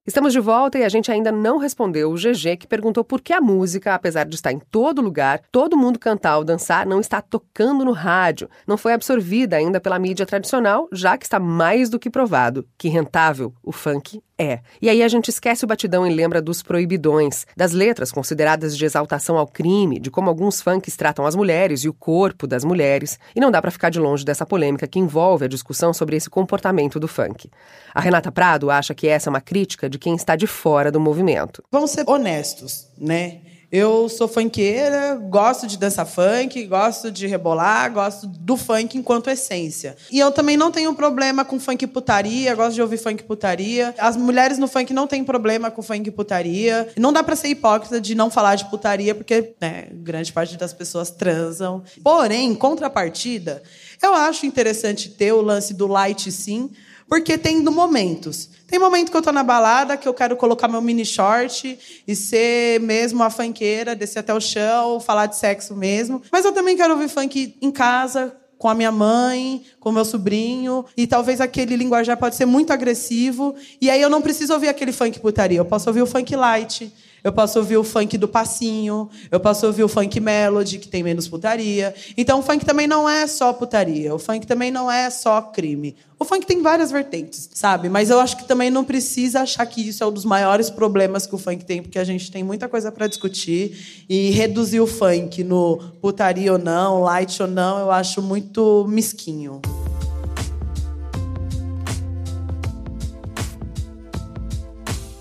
Estamos 0.07 0.31
de 0.31 0.39
volta 0.39 0.79
e 0.79 0.85
a 0.85 0.89
gente 0.89 1.11
ainda 1.11 1.33
não 1.33 1.57
respondeu 1.57 2.09
o 2.09 2.15
GG 2.15 2.55
que 2.57 2.65
perguntou 2.65 3.03
por 3.03 3.19
que 3.19 3.33
a 3.33 3.41
música, 3.41 3.93
apesar 3.93 4.25
de 4.25 4.35
estar 4.35 4.53
em 4.53 4.59
todo 4.71 5.01
lugar, 5.01 5.41
todo 5.51 5.75
mundo 5.75 5.99
cantar 5.99 6.37
ou 6.37 6.45
dançar, 6.45 6.85
não 6.85 7.01
está 7.01 7.21
tocando 7.21 7.83
no 7.83 7.91
rádio, 7.91 8.49
não 8.65 8.77
foi 8.77 8.93
absorvida 8.93 9.57
ainda 9.57 9.81
pela 9.81 9.99
mídia 9.99 10.25
tradicional, 10.25 10.87
já 10.93 11.17
que 11.17 11.25
está 11.25 11.41
mais 11.41 11.89
do 11.89 11.99
que 11.99 12.09
provado 12.09 12.65
que 12.77 12.87
rentável 12.87 13.53
o 13.61 13.73
funk 13.73 14.21
é. 14.39 14.59
E 14.79 14.89
aí 14.89 15.01
a 15.01 15.07
gente 15.07 15.29
esquece 15.29 15.65
o 15.65 15.67
batidão 15.67 16.05
e 16.05 16.13
lembra 16.13 16.41
dos 16.41 16.61
proibidões, 16.61 17.45
das 17.55 17.71
letras 17.71 18.11
consideradas 18.11 18.77
de 18.77 18.85
exaltação 18.85 19.37
ao 19.37 19.47
crime, 19.47 19.99
de 19.99 20.11
como 20.11 20.29
alguns 20.29 20.61
funks 20.61 20.95
tratam 20.95 21.25
as 21.25 21.35
mulheres 21.35 21.83
e 21.83 21.89
o 21.89 21.93
corpo 21.93 22.45
das 22.45 22.63
mulheres. 22.63 23.19
E 23.35 23.39
não 23.39 23.49
dá 23.49 23.61
para 23.61 23.71
ficar 23.71 23.89
de 23.89 23.99
longe 23.99 24.23
dessa 24.23 24.45
polêmica 24.45 24.87
que 24.87 24.99
envolve 24.99 25.45
a 25.45 25.47
discussão 25.47 25.91
sobre 25.93 26.15
esse 26.15 26.29
comportamento 26.29 26.99
do 26.99 27.07
funk. 27.07 27.49
A 27.93 27.99
Renata 27.99 28.31
Prado 28.31 28.69
acha 28.69 28.93
que 28.93 29.07
essa 29.07 29.29
é 29.29 29.31
uma 29.31 29.41
crítica 29.41 29.89
de 29.89 29.97
quem 29.97 30.15
está 30.15 30.35
de 30.35 30.45
fora 30.45 30.91
do 30.91 30.99
movimento. 30.99 31.63
Vamos 31.71 31.91
ser 31.91 32.07
honestos, 32.07 32.87
né? 32.97 33.39
Eu 33.69 34.07
sou 34.07 34.29
funkeira, 34.29 35.15
gosto 35.15 35.67
de 35.67 35.77
dançar 35.77 36.05
funk, 36.05 36.65
gosto 36.67 37.11
de 37.11 37.27
rebolar, 37.27 37.91
gosto 37.91 38.25
do 38.25 38.55
funk 38.55 38.97
enquanto 38.97 39.29
essência. 39.29 39.97
E 40.09 40.17
eu 40.17 40.31
também 40.31 40.55
não 40.55 40.71
tenho 40.71 40.93
problema 40.95 41.43
com 41.43 41.59
funk 41.59 41.85
putaria, 41.87 42.55
gosto 42.55 42.75
de 42.75 42.81
ouvir 42.81 42.97
funk 42.97 43.23
putaria. 43.23 43.93
As 43.97 44.15
mulheres 44.15 44.57
no 44.57 44.69
funk 44.69 44.93
não 44.93 45.05
têm 45.05 45.21
problema 45.21 45.69
com 45.69 45.81
funk 45.81 46.09
putaria. 46.11 46.87
Não 46.97 47.11
dá 47.11 47.21
pra 47.21 47.35
ser 47.35 47.49
hipócrita 47.49 47.99
de 47.99 48.15
não 48.15 48.29
falar 48.29 48.55
de 48.55 48.69
putaria, 48.69 49.13
porque 49.13 49.53
né, 49.59 49.89
grande 49.91 50.31
parte 50.31 50.55
das 50.55 50.71
pessoas 50.71 51.11
transam. 51.11 51.83
Porém, 52.01 52.51
em 52.51 52.55
contrapartida, 52.55 53.61
eu 54.01 54.13
acho 54.13 54.45
interessante 54.45 55.09
ter 55.09 55.33
o 55.33 55.41
lance 55.41 55.73
do 55.73 55.87
light 55.87 56.31
sim, 56.31 56.71
porque 57.07 57.37
tem 57.37 57.61
momentos. 57.63 58.49
Tem 58.67 58.77
momento 58.77 59.09
que 59.09 59.17
eu 59.17 59.21
tô 59.21 59.31
na 59.31 59.43
balada, 59.43 59.95
que 59.95 60.07
eu 60.07 60.13
quero 60.13 60.35
colocar 60.35 60.67
meu 60.67 60.81
mini 60.81 61.05
short 61.05 61.79
e 62.05 62.15
ser 62.15 62.79
mesmo 62.81 63.23
a 63.23 63.29
funkeira, 63.29 63.95
descer 63.95 64.19
até 64.19 64.33
o 64.33 64.41
chão, 64.41 64.99
falar 64.99 65.27
de 65.27 65.37
sexo 65.37 65.75
mesmo. 65.75 66.21
Mas 66.31 66.43
eu 66.43 66.51
também 66.51 66.75
quero 66.75 66.93
ouvir 66.93 67.07
funk 67.07 67.57
em 67.61 67.71
casa, 67.71 68.35
com 68.57 68.67
a 68.67 68.73
minha 68.73 68.91
mãe, 68.91 69.63
com 69.79 69.91
meu 69.91 70.03
sobrinho, 70.03 70.83
e 70.97 71.05
talvez 71.07 71.39
aquele 71.39 71.75
linguajar 71.75 72.17
pode 72.17 72.35
ser 72.35 72.45
muito 72.45 72.73
agressivo, 72.73 73.55
e 73.79 73.89
aí 73.89 74.01
eu 74.01 74.09
não 74.09 74.21
preciso 74.21 74.53
ouvir 74.53 74.67
aquele 74.67 74.91
funk 74.91 75.19
putaria, 75.19 75.59
eu 75.59 75.65
posso 75.65 75.87
ouvir 75.89 76.01
o 76.01 76.07
funk 76.07 76.35
light, 76.35 76.91
eu 77.23 77.31
posso 77.31 77.59
ouvir 77.59 77.77
o 77.77 77.83
funk 77.83 78.17
do 78.17 78.27
passinho, 78.27 79.09
eu 79.31 79.39
posso 79.39 79.65
ouvir 79.65 79.83
o 79.83 79.87
funk 79.87 80.19
melody, 80.19 80.79
que 80.79 80.87
tem 80.87 81.03
menos 81.03 81.27
putaria. 81.27 81.93
Então 82.15 82.39
o 82.39 82.41
funk 82.41 82.65
também 82.65 82.87
não 82.87 83.07
é 83.07 83.27
só 83.27 83.51
putaria, 83.53 84.13
o 84.13 84.19
funk 84.19 84.45
também 84.45 84.71
não 84.71 84.91
é 84.91 85.09
só 85.09 85.41
crime. 85.41 85.95
O 86.19 86.25
funk 86.25 86.47
tem 86.47 86.61
várias 86.61 86.91
vertentes, 86.91 87.49
sabe? 87.53 87.89
Mas 87.89 88.09
eu 88.09 88.19
acho 88.19 88.37
que 88.37 88.47
também 88.47 88.71
não 88.71 88.83
precisa 88.83 89.41
achar 89.41 89.65
que 89.67 89.87
isso 89.87 90.03
é 90.03 90.07
um 90.07 90.11
dos 90.11 90.25
maiores 90.25 90.69
problemas 90.69 91.27
que 91.27 91.35
o 91.35 91.37
funk 91.37 91.63
tem, 91.63 91.81
porque 91.81 91.99
a 91.99 92.03
gente 92.03 92.31
tem 92.31 92.43
muita 92.43 92.67
coisa 92.67 92.91
para 92.91 93.07
discutir 93.07 94.05
e 94.09 94.31
reduzir 94.31 94.79
o 94.79 94.87
funk 94.87 95.43
no 95.43 95.77
putaria 96.01 96.51
ou 96.51 96.57
não, 96.57 97.01
light 97.01 97.41
ou 97.41 97.47
não, 97.47 97.79
eu 97.79 97.91
acho 97.91 98.21
muito 98.21 98.85
mesquinho. 98.89 99.61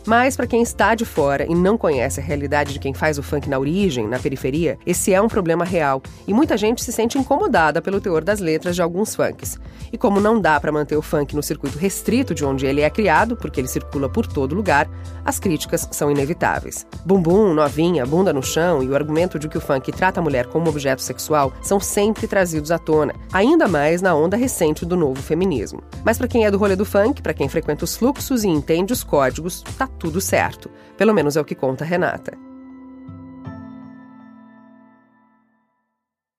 Mas 0.07 0.37
para 0.37 0.47
quem 0.47 0.63
está 0.63 0.95
de 0.95 1.05
fora 1.05 1.45
e 1.51 1.55
não 1.55 1.77
conhece 1.77 2.21
a 2.21 2.23
realidade 2.23 2.73
de 2.73 2.79
quem 2.79 2.95
faz 2.95 3.19
o 3.19 3.25
funk 3.25 3.49
na 3.49 3.59
origem, 3.59 4.07
na 4.07 4.21
periferia, 4.21 4.79
esse 4.87 5.13
é 5.13 5.21
um 5.21 5.27
problema 5.27 5.65
real 5.65 6.01
e 6.29 6.33
muita 6.33 6.57
gente 6.57 6.85
se 6.85 6.93
sente 6.93 7.19
incomodada 7.19 7.83
pelo 7.83 8.01
teor 8.01 8.23
das 8.23 8.39
letras 8.39 8.77
de 8.77 8.83
alguns 8.83 9.17
funks. 9.17 9.59
E 9.93 9.99
como 9.99 10.21
não 10.21 10.41
dá 10.41 10.61
para 10.61 10.71
manter 10.71 10.97
o 10.97 11.03
funk 11.03 11.35
no 11.35 11.43
circuito 11.43 11.77
restrito 11.77 12.35
de 12.35 12.45
onde 12.45 12.67
ele 12.67 12.83
é 12.83 12.91
criado, 12.91 13.37
porque 13.37 13.61
ele 13.61 13.67
circula 13.67 14.09
por 14.09 14.27
todo 14.29 14.55
lugar, 14.55 14.89
as 15.25 15.41
críticas 15.41 15.89
são 15.91 16.09
inevitáveis. 16.09 16.87
Bumbum, 17.05 17.53
novinha, 17.53 18.07
bunda 18.07 18.33
no 18.33 18.43
chão 18.43 18.85
e 18.85 18.89
o 18.89 18.95
argumento 18.95 19.41
de 19.41 19.49
que 19.49 19.59
o 19.59 19.61
funk 19.61 19.91
trata 19.91 20.21
a 20.21 20.23
mulher 20.23 20.47
como 20.47 20.71
objeto 20.71 21.03
sexual 21.03 21.53
são 21.61 21.81
sempre 21.81 22.29
trazidos 22.29 22.71
à 22.71 22.79
tona, 22.79 23.13
ainda 23.33 23.67
mais 23.67 24.01
na 24.01 24.15
onda 24.15 24.37
recente 24.37 24.87
do 24.87 24.97
novo 24.97 25.21
feminismo. 25.21 25.83
Mas 26.05 26.17
para 26.17 26.29
quem 26.29 26.45
é 26.45 26.51
do 26.51 26.59
rolê 26.59 26.77
do 26.77 26.85
funk, 26.85 27.21
para 27.21 27.35
quem 27.35 27.49
frequenta 27.49 27.85
os 27.85 27.97
fluxos 27.97 28.45
e 28.45 28.49
entende 28.49 28.93
os 28.93 29.03
códigos, 29.03 29.65
tá 29.77 29.89
tudo 29.99 30.21
certo. 30.21 30.71
Pelo 30.97 31.15
menos 31.15 31.37
é 31.37 31.41
o 31.41 31.45
que 31.45 31.55
conta 31.55 31.85
Renata. 31.85 32.46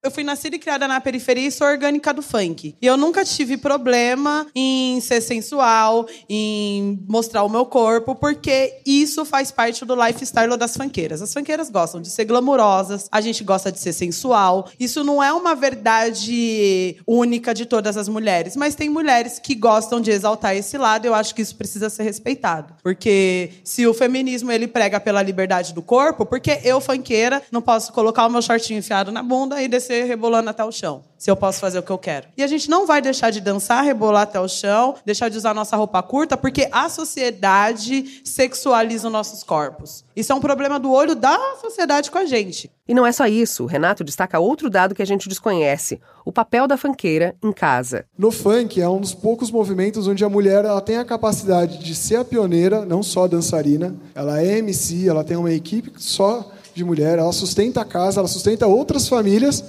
Eu 0.08 0.12
fui 0.12 0.24
nascida 0.24 0.56
e 0.56 0.60
criada 0.60 0.88
na 0.88 1.02
periferia 1.02 1.50
e 1.50 1.52
sou 1.52 1.68
orgânica 1.68 2.14
do 2.14 2.22
funk. 2.22 2.74
E 2.82 2.88
eu 2.88 2.96
nunca 2.96 3.26
tive 3.26 3.58
problema 3.58 4.48
em 4.56 5.02
ser 5.02 5.20
sensual, 5.20 6.08
em 6.30 7.04
mostrar 7.10 7.44
o 7.44 7.50
meu 7.50 7.66
corpo, 7.66 8.16
porque 8.16 8.76
isso 8.86 9.26
faz 9.26 9.52
parte 9.52 9.84
do 9.84 9.94
lifestyle 10.02 10.56
das 10.56 10.78
funkeiras. 10.78 11.22
As 11.22 11.34
funkeiras 11.34 11.70
gostam 11.70 12.02
de 12.02 12.10
ser 12.10 12.24
glamurosas, 12.24 13.10
a 13.12 13.20
gente 13.20 13.44
gosta 13.44 13.70
de 13.70 13.80
ser 13.80 13.92
sensual. 13.92 14.70
Isso 14.80 15.04
não 15.04 15.22
é 15.22 15.34
uma 15.34 15.54
verdade 15.54 16.96
única 17.06 17.54
de 17.54 17.66
todas 17.66 17.98
as 17.98 18.08
mulheres, 18.08 18.56
mas 18.56 18.76
tem 18.76 18.90
mulheres 18.90 19.40
que 19.40 19.56
gostam 19.56 20.00
de 20.00 20.10
exaltar 20.10 20.56
esse 20.56 20.78
lado, 20.78 21.06
eu 21.06 21.14
acho 21.14 21.36
que 21.36 21.42
isso 21.42 21.58
precisa 21.58 21.90
ser 21.90 22.04
respeitado. 22.04 22.76
Porque 22.82 23.50
se 23.62 23.86
o 23.86 23.94
feminismo 23.94 24.54
ele 24.54 24.70
prega 24.70 25.02
pela 25.02 25.22
liberdade 25.22 25.74
do 25.74 25.82
corpo, 25.82 26.26
porque 26.26 26.62
eu 26.64 26.80
funkeira 26.80 27.44
não 27.52 27.62
posso 27.62 27.92
colocar 27.92 28.26
o 28.26 28.30
meu 28.30 28.42
shortinho 28.42 28.80
enfiado 28.80 29.12
na 29.12 29.22
bunda 29.22 29.62
e 29.62 29.68
descer 29.68 29.97
rebolando 30.04 30.50
até 30.50 30.64
o 30.64 30.72
chão, 30.72 31.04
se 31.18 31.30
eu 31.30 31.36
posso 31.36 31.60
fazer 31.60 31.80
o 31.80 31.84
que 31.84 31.92
eu 31.92 31.98
quero. 31.98 32.28
E 32.38 32.44
a 32.44 32.48
gente 32.48 32.70
não 32.70 32.86
vai 32.86 33.02
deixar 33.02 33.32
de 33.32 33.42
dançar, 33.42 33.84
rebolar 33.84 34.24
até 34.24 34.40
o 34.40 34.48
chão, 34.48 34.96
deixar 35.06 35.30
de 35.30 35.38
usar 35.38 35.54
nossa 35.54 35.76
roupa 35.76 36.02
curta, 36.04 36.38
porque 36.38 36.68
a 36.72 36.90
sociedade 36.90 38.22
sexualiza 38.24 39.08
os 39.08 39.14
nossos 39.14 39.44
corpos. 39.44 40.06
Isso 40.16 40.32
é 40.32 40.36
um 40.36 40.40
problema 40.40 40.80
do 40.80 40.92
olho 40.92 41.16
da 41.16 41.38
sociedade 41.62 42.10
com 42.10 42.18
a 42.18 42.26
gente. 42.26 42.72
E 42.88 42.94
não 42.94 43.06
é 43.06 43.12
só 43.12 43.28
isso. 43.28 43.64
O 43.64 43.68
Renato 43.68 44.04
destaca 44.04 44.40
outro 44.40 44.70
dado 44.70 44.96
que 44.96 45.02
a 45.02 45.06
gente 45.06 45.28
desconhece: 45.28 46.00
o 46.26 46.32
papel 46.32 46.68
da 46.68 46.78
fanqueira 46.78 47.36
em 47.44 47.52
casa. 47.52 48.06
No 48.18 48.32
funk 48.32 48.82
é 48.82 48.88
um 48.88 49.02
dos 49.02 49.14
poucos 49.14 49.52
movimentos 49.52 50.08
onde 50.08 50.24
a 50.24 50.30
mulher 50.30 50.64
ela 50.64 50.82
tem 50.82 50.98
a 50.98 51.06
capacidade 51.06 51.80
de 51.80 51.94
ser 51.94 52.16
a 52.16 52.26
pioneira, 52.26 52.86
não 52.86 53.04
só 53.04 53.28
dançarina. 53.28 53.96
Ela 54.16 54.42
é 54.42 54.58
MC, 54.60 55.08
ela 55.08 55.24
tem 55.24 55.36
uma 55.36 55.52
equipe 55.52 55.92
só 55.98 56.50
de 56.74 56.84
mulher, 56.84 57.18
ela 57.18 57.34
sustenta 57.34 57.82
a 57.82 57.86
casa, 57.86 58.22
ela 58.22 58.28
sustenta 58.28 58.68
outras 58.68 59.08
famílias 59.08 59.64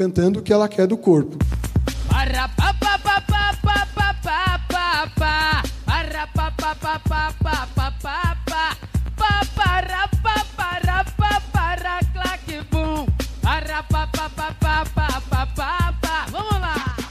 cantando 0.00 0.40
o 0.40 0.42
que 0.42 0.50
ela 0.50 0.66
quer 0.66 0.86
do 0.86 0.96
corpo. 0.96 1.36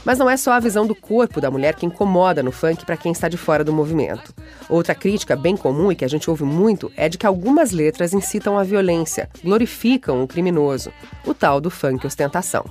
Mas 0.04 0.18
não 0.18 0.30
é 0.30 0.36
só 0.36 0.52
a 0.52 0.60
visão 0.60 0.86
do 0.86 0.94
corpo 0.94 1.40
da 1.40 1.50
mulher 1.50 1.74
que 1.74 1.84
incomoda 1.84 2.42
no 2.42 2.52
funk 2.52 2.84
para 2.84 2.96
quem 2.96 3.12
está 3.12 3.28
de 3.28 3.36
fora 3.36 3.62
do 3.62 3.72
movimento. 3.72 4.34
Outra 4.68 4.94
crítica 4.94 5.36
bem 5.36 5.56
comum 5.56 5.92
e 5.92 5.96
que 5.96 6.04
a 6.04 6.08
gente 6.08 6.30
ouve 6.30 6.44
muito 6.44 6.90
é 6.96 7.08
de 7.08 7.18
que 7.18 7.26
algumas 7.26 7.70
letras 7.70 8.14
incitam 8.14 8.58
a 8.58 8.62
violência, 8.62 9.28
glorificam 9.42 10.22
o 10.22 10.26
criminoso, 10.26 10.90
o 11.26 11.34
tal 11.34 11.60
do 11.60 11.70
funk 11.70 12.06
ostentação. 12.06 12.64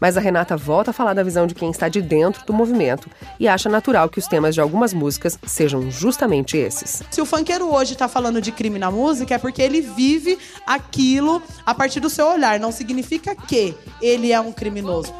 Mas 0.00 0.16
a 0.16 0.20
Renata 0.20 0.56
volta 0.56 0.90
a 0.90 0.94
falar 0.94 1.14
da 1.14 1.22
visão 1.22 1.46
de 1.46 1.54
quem 1.54 1.70
está 1.70 1.88
de 1.88 2.02
dentro 2.02 2.44
do 2.44 2.52
movimento 2.52 3.08
e 3.40 3.48
acha 3.48 3.68
natural 3.68 4.08
que 4.08 4.18
os 4.18 4.26
temas 4.26 4.54
de 4.54 4.60
algumas 4.60 4.92
músicas 4.92 5.38
sejam 5.46 5.90
justamente 5.90 6.56
esses. 6.56 7.02
Se 7.10 7.20
o 7.20 7.26
funkeiro 7.26 7.72
hoje 7.72 7.94
está 7.94 8.08
falando 8.08 8.40
de 8.40 8.52
crime 8.52 8.78
na 8.78 8.90
música, 8.90 9.34
é 9.34 9.38
porque 9.38 9.62
ele 9.62 9.80
vive 9.80 10.38
aquilo 10.66 11.42
a 11.64 11.74
partir 11.74 12.00
do 12.00 12.10
seu 12.10 12.26
olhar. 12.26 12.60
Não 12.60 12.72
significa 12.72 13.34
que 13.34 13.74
ele 14.00 14.32
é 14.32 14.40
um 14.40 14.52
criminoso. 14.52 15.14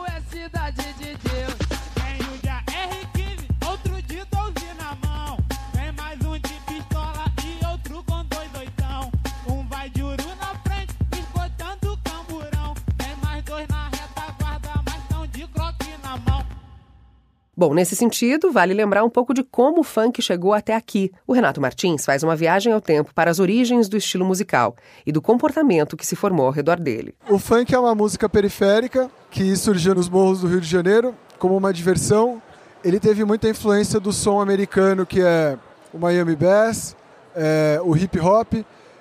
Bom, 17.59 17.73
nesse 17.73 17.97
sentido, 17.97 18.53
vale 18.53 18.75
lembrar 18.75 19.03
um 19.03 19.09
pouco 19.09 19.33
de 19.33 19.43
como 19.43 19.81
o 19.81 19.83
funk 19.83 20.21
chegou 20.21 20.53
até 20.53 20.77
aqui. 20.77 21.11
O 21.27 21.33
Renato 21.33 21.59
Martins 21.59 22.05
faz 22.05 22.23
uma 22.23 22.37
viagem 22.37 22.71
ao 22.71 22.83
tempo 22.83 23.15
para 23.15 23.31
as 23.31 23.39
origens 23.39 23.89
do 23.89 23.97
estilo 23.97 24.27
musical 24.27 24.77
e 25.07 25.11
do 25.11 25.23
comportamento 25.23 25.97
que 25.97 26.05
se 26.05 26.15
formou 26.15 26.45
ao 26.45 26.53
redor 26.53 26.79
dele. 26.79 27.15
O 27.31 27.39
funk 27.39 27.75
é 27.75 27.79
uma 27.79 27.95
música 27.95 28.29
periférica 28.29 29.11
que 29.31 29.57
surgiu 29.57 29.95
nos 29.95 30.07
morros 30.07 30.43
do 30.43 30.49
Rio 30.49 30.61
de 30.61 30.69
Janeiro 30.69 31.15
como 31.39 31.57
uma 31.57 31.73
diversão. 31.73 32.43
Ele 32.85 33.01
teve 33.01 33.25
muita 33.25 33.49
influência 33.49 33.99
do 33.99 34.13
som 34.13 34.39
americano, 34.39 35.07
que 35.07 35.23
é 35.23 35.57
o 35.95 35.99
Miami 35.99 36.37
Bass, 36.37 36.95
é, 37.35 37.81
o 37.83 37.97
hip 37.97 38.21
hop. 38.21 38.53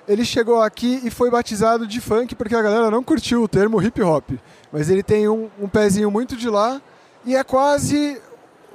Ele 0.08 0.24
chegou 0.24 0.62
aqui 0.62 1.02
e 1.04 1.10
foi 1.10 1.30
batizado 1.30 1.86
de 1.86 2.00
funk 2.00 2.34
porque 2.36 2.56
a 2.56 2.62
galera 2.62 2.90
não 2.90 3.04
curtiu 3.04 3.44
o 3.44 3.50
termo 3.50 3.82
hip 3.82 4.02
hop. 4.02 4.30
Mas 4.72 4.90
ele 4.90 5.04
tem 5.04 5.28
um, 5.28 5.50
um 5.60 5.68
pezinho 5.68 6.10
muito 6.10 6.38
de 6.38 6.48
lá 6.48 6.82
e 7.26 7.36
é 7.36 7.44
quase 7.44 8.22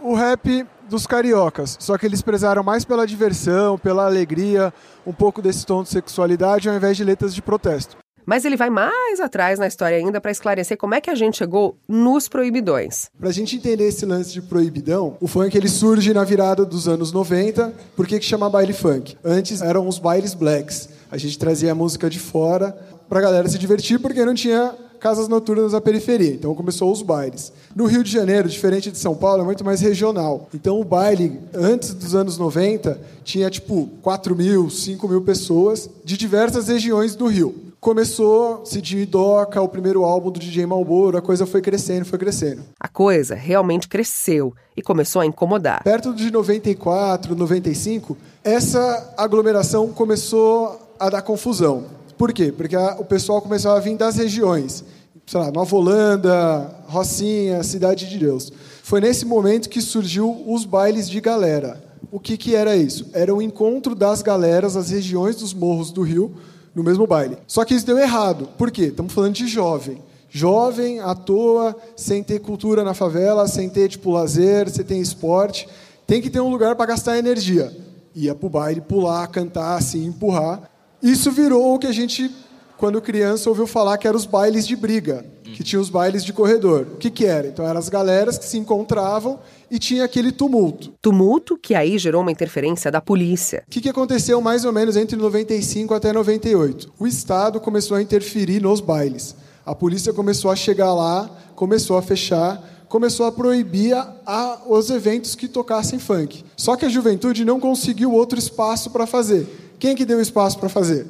o 0.02 0.14
rap 0.14 0.66
dos 0.88 1.06
cariocas, 1.06 1.76
só 1.78 1.96
que 1.96 2.04
eles 2.04 2.20
prezaram 2.20 2.62
mais 2.62 2.84
pela 2.84 3.06
diversão, 3.06 3.78
pela 3.78 4.06
alegria, 4.06 4.74
um 5.06 5.12
pouco 5.12 5.40
desse 5.40 5.64
tom 5.64 5.82
de 5.82 5.88
sexualidade, 5.88 6.68
ao 6.68 6.74
invés 6.74 6.96
de 6.96 7.04
letras 7.04 7.34
de 7.34 7.40
protesto. 7.40 7.96
Mas 8.26 8.44
ele 8.44 8.56
vai 8.56 8.70
mais 8.70 9.18
atrás 9.18 9.58
na 9.58 9.66
história 9.66 9.96
ainda 9.96 10.20
para 10.20 10.30
esclarecer 10.30 10.76
como 10.76 10.94
é 10.94 11.00
que 11.00 11.10
a 11.10 11.14
gente 11.14 11.38
chegou 11.38 11.76
nos 11.88 12.28
proibidões. 12.28 13.08
Para 13.18 13.28
a 13.28 13.32
gente 13.32 13.56
entender 13.56 13.88
esse 13.88 14.04
lance 14.04 14.32
de 14.32 14.42
proibidão, 14.42 15.16
o 15.20 15.26
funk 15.26 15.56
ele 15.56 15.68
surge 15.68 16.12
na 16.12 16.22
virada 16.22 16.64
dos 16.64 16.86
anos 16.86 17.12
90. 17.12 17.72
Por 17.96 18.06
que, 18.06 18.18
que 18.18 18.24
chama 18.24 18.50
baile 18.50 18.72
funk? 18.72 19.16
Antes 19.24 19.62
eram 19.62 19.88
os 19.88 19.98
bailes 19.98 20.34
blacks. 20.34 20.90
A 21.10 21.16
gente 21.16 21.38
trazia 21.38 21.72
a 21.72 21.74
música 21.74 22.08
de 22.08 22.20
fora 22.20 22.72
para 23.08 23.18
a 23.18 23.22
galera 23.22 23.48
se 23.48 23.58
divertir 23.58 23.98
porque 23.98 24.24
não 24.24 24.34
tinha 24.34 24.74
casas 25.00 25.26
noturnas 25.26 25.72
na 25.72 25.80
periferia. 25.80 26.34
Então 26.34 26.54
começou 26.54 26.92
os 26.92 27.02
bailes. 27.02 27.52
No 27.74 27.86
Rio 27.86 28.04
de 28.04 28.12
Janeiro, 28.12 28.48
diferente 28.48 28.90
de 28.92 28.98
São 28.98 29.14
Paulo, 29.16 29.42
é 29.42 29.44
muito 29.44 29.64
mais 29.64 29.80
regional. 29.80 30.48
Então 30.54 30.80
o 30.80 30.84
baile, 30.84 31.40
antes 31.54 31.94
dos 31.94 32.14
anos 32.14 32.38
90, 32.38 33.00
tinha 33.24 33.50
tipo 33.50 33.88
4 34.02 34.36
mil, 34.36 34.70
5 34.70 35.08
mil 35.08 35.22
pessoas 35.22 35.88
de 36.04 36.16
diversas 36.16 36.68
regiões 36.68 37.16
do 37.16 37.26
Rio. 37.26 37.54
começou 37.80 38.62
e 38.70 39.06
Doca, 39.06 39.62
o 39.62 39.68
primeiro 39.68 40.04
álbum 40.04 40.30
do 40.30 40.38
DJ 40.38 40.66
Malboro, 40.66 41.16
a 41.16 41.22
coisa 41.22 41.46
foi 41.46 41.62
crescendo, 41.62 42.04
foi 42.04 42.18
crescendo. 42.18 42.62
A 42.78 42.88
coisa 42.88 43.34
realmente 43.34 43.88
cresceu 43.88 44.54
e 44.76 44.82
começou 44.82 45.22
a 45.22 45.26
incomodar. 45.26 45.82
Perto 45.82 46.12
de 46.12 46.30
94, 46.30 47.34
95, 47.34 48.16
essa 48.44 49.14
aglomeração 49.16 49.88
começou 49.88 50.78
a 50.98 51.08
dar 51.08 51.22
confusão. 51.22 51.99
Por 52.20 52.35
quê? 52.35 52.52
Porque 52.52 52.76
a, 52.76 52.96
o 52.98 53.04
pessoal 53.06 53.40
começava 53.40 53.78
a 53.78 53.80
vir 53.80 53.96
das 53.96 54.16
regiões. 54.16 54.85
Sei 55.26 55.40
lá, 55.40 55.50
Nova 55.50 55.74
Holanda, 55.74 56.70
Rocinha, 56.87 57.62
Cidade 57.62 58.06
de 58.11 58.18
Deus. 58.18 58.52
Foi 58.83 59.00
nesse 59.00 59.24
momento 59.24 59.70
que 59.70 59.80
surgiu 59.80 60.44
os 60.46 60.66
bailes 60.66 61.09
de 61.09 61.18
galera. 61.18 61.83
O 62.12 62.20
que, 62.20 62.37
que 62.37 62.54
era 62.54 62.76
isso? 62.76 63.09
Era 63.14 63.35
o 63.35 63.40
encontro 63.40 63.94
das 63.94 64.20
galeras, 64.20 64.76
as 64.76 64.90
regiões 64.90 65.37
dos 65.37 65.54
morros 65.54 65.90
do 65.92 66.02
Rio, 66.02 66.35
no 66.74 66.85
mesmo 66.85 67.06
baile. 67.06 67.38
Só 67.46 67.64
que 67.64 67.72
isso 67.72 67.87
deu 67.87 67.96
errado. 67.96 68.50
Por 68.59 68.70
quê? 68.70 68.88
Estamos 68.88 69.14
falando 69.14 69.37
de 69.37 69.46
jovem. 69.46 70.02
Jovem, 70.28 71.00
à 71.00 71.14
toa, 71.14 71.74
sem 71.96 72.22
ter 72.22 72.40
cultura 72.40 72.85
na 72.85 72.92
favela, 72.92 73.48
sem 73.48 73.70
ter 73.70 73.88
tipo 73.88 74.11
lazer, 74.11 74.68
sem 74.68 74.85
ter 74.85 74.98
esporte. 74.98 75.66
Tem 76.06 76.20
que 76.20 76.28
ter 76.28 76.40
um 76.40 76.50
lugar 76.50 76.76
para 76.76 76.85
gastar 76.85 77.16
energia. 77.16 77.74
Ia 78.14 78.35
para 78.35 78.46
o 78.46 78.50
baile, 78.50 78.83
pular, 78.83 79.26
cantar, 79.28 79.78
assim, 79.78 80.04
empurrar. 80.04 80.69
Isso 81.02 81.30
virou 81.30 81.74
o 81.74 81.78
que 81.78 81.86
a 81.86 81.92
gente, 81.92 82.30
quando 82.76 83.00
criança, 83.00 83.48
ouviu 83.48 83.66
falar 83.66 83.96
que 83.96 84.06
eram 84.06 84.18
os 84.18 84.26
bailes 84.26 84.66
de 84.66 84.76
briga, 84.76 85.24
que 85.42 85.62
tinha 85.62 85.80
os 85.80 85.88
bailes 85.88 86.24
de 86.24 86.32
corredor. 86.32 86.86
O 86.92 86.96
que, 86.96 87.10
que 87.10 87.24
era? 87.24 87.48
Então, 87.48 87.66
eram 87.66 87.78
as 87.78 87.88
galeras 87.88 88.36
que 88.36 88.44
se 88.44 88.58
encontravam 88.58 89.38
e 89.70 89.78
tinha 89.78 90.04
aquele 90.04 90.30
tumulto. 90.30 90.92
Tumulto 91.00 91.56
que 91.56 91.74
aí 91.74 91.98
gerou 91.98 92.20
uma 92.20 92.30
interferência 92.30 92.90
da 92.90 93.00
polícia. 93.00 93.64
O 93.66 93.70
que, 93.70 93.80
que 93.80 93.88
aconteceu 93.88 94.40
mais 94.40 94.64
ou 94.64 94.72
menos 94.72 94.96
entre 94.96 95.16
95 95.16 95.94
até 95.94 96.12
98? 96.12 96.92
O 96.98 97.06
Estado 97.06 97.60
começou 97.60 97.96
a 97.96 98.02
interferir 98.02 98.60
nos 98.60 98.80
bailes. 98.80 99.34
A 99.64 99.74
polícia 99.74 100.12
começou 100.12 100.50
a 100.50 100.56
chegar 100.56 100.92
lá, 100.92 101.30
começou 101.54 101.96
a 101.96 102.02
fechar, 102.02 102.84
começou 102.88 103.24
a 103.24 103.32
proibir 103.32 103.94
a, 103.94 104.62
os 104.66 104.90
eventos 104.90 105.34
que 105.34 105.46
tocassem 105.46 105.98
funk. 105.98 106.44
Só 106.56 106.76
que 106.76 106.84
a 106.84 106.88
juventude 106.88 107.44
não 107.44 107.60
conseguiu 107.60 108.12
outro 108.12 108.38
espaço 108.38 108.90
para 108.90 109.06
fazer. 109.06 109.69
Quem 109.80 109.96
que 109.96 110.04
deu 110.04 110.20
espaço 110.20 110.58
para 110.58 110.68
fazer? 110.68 111.06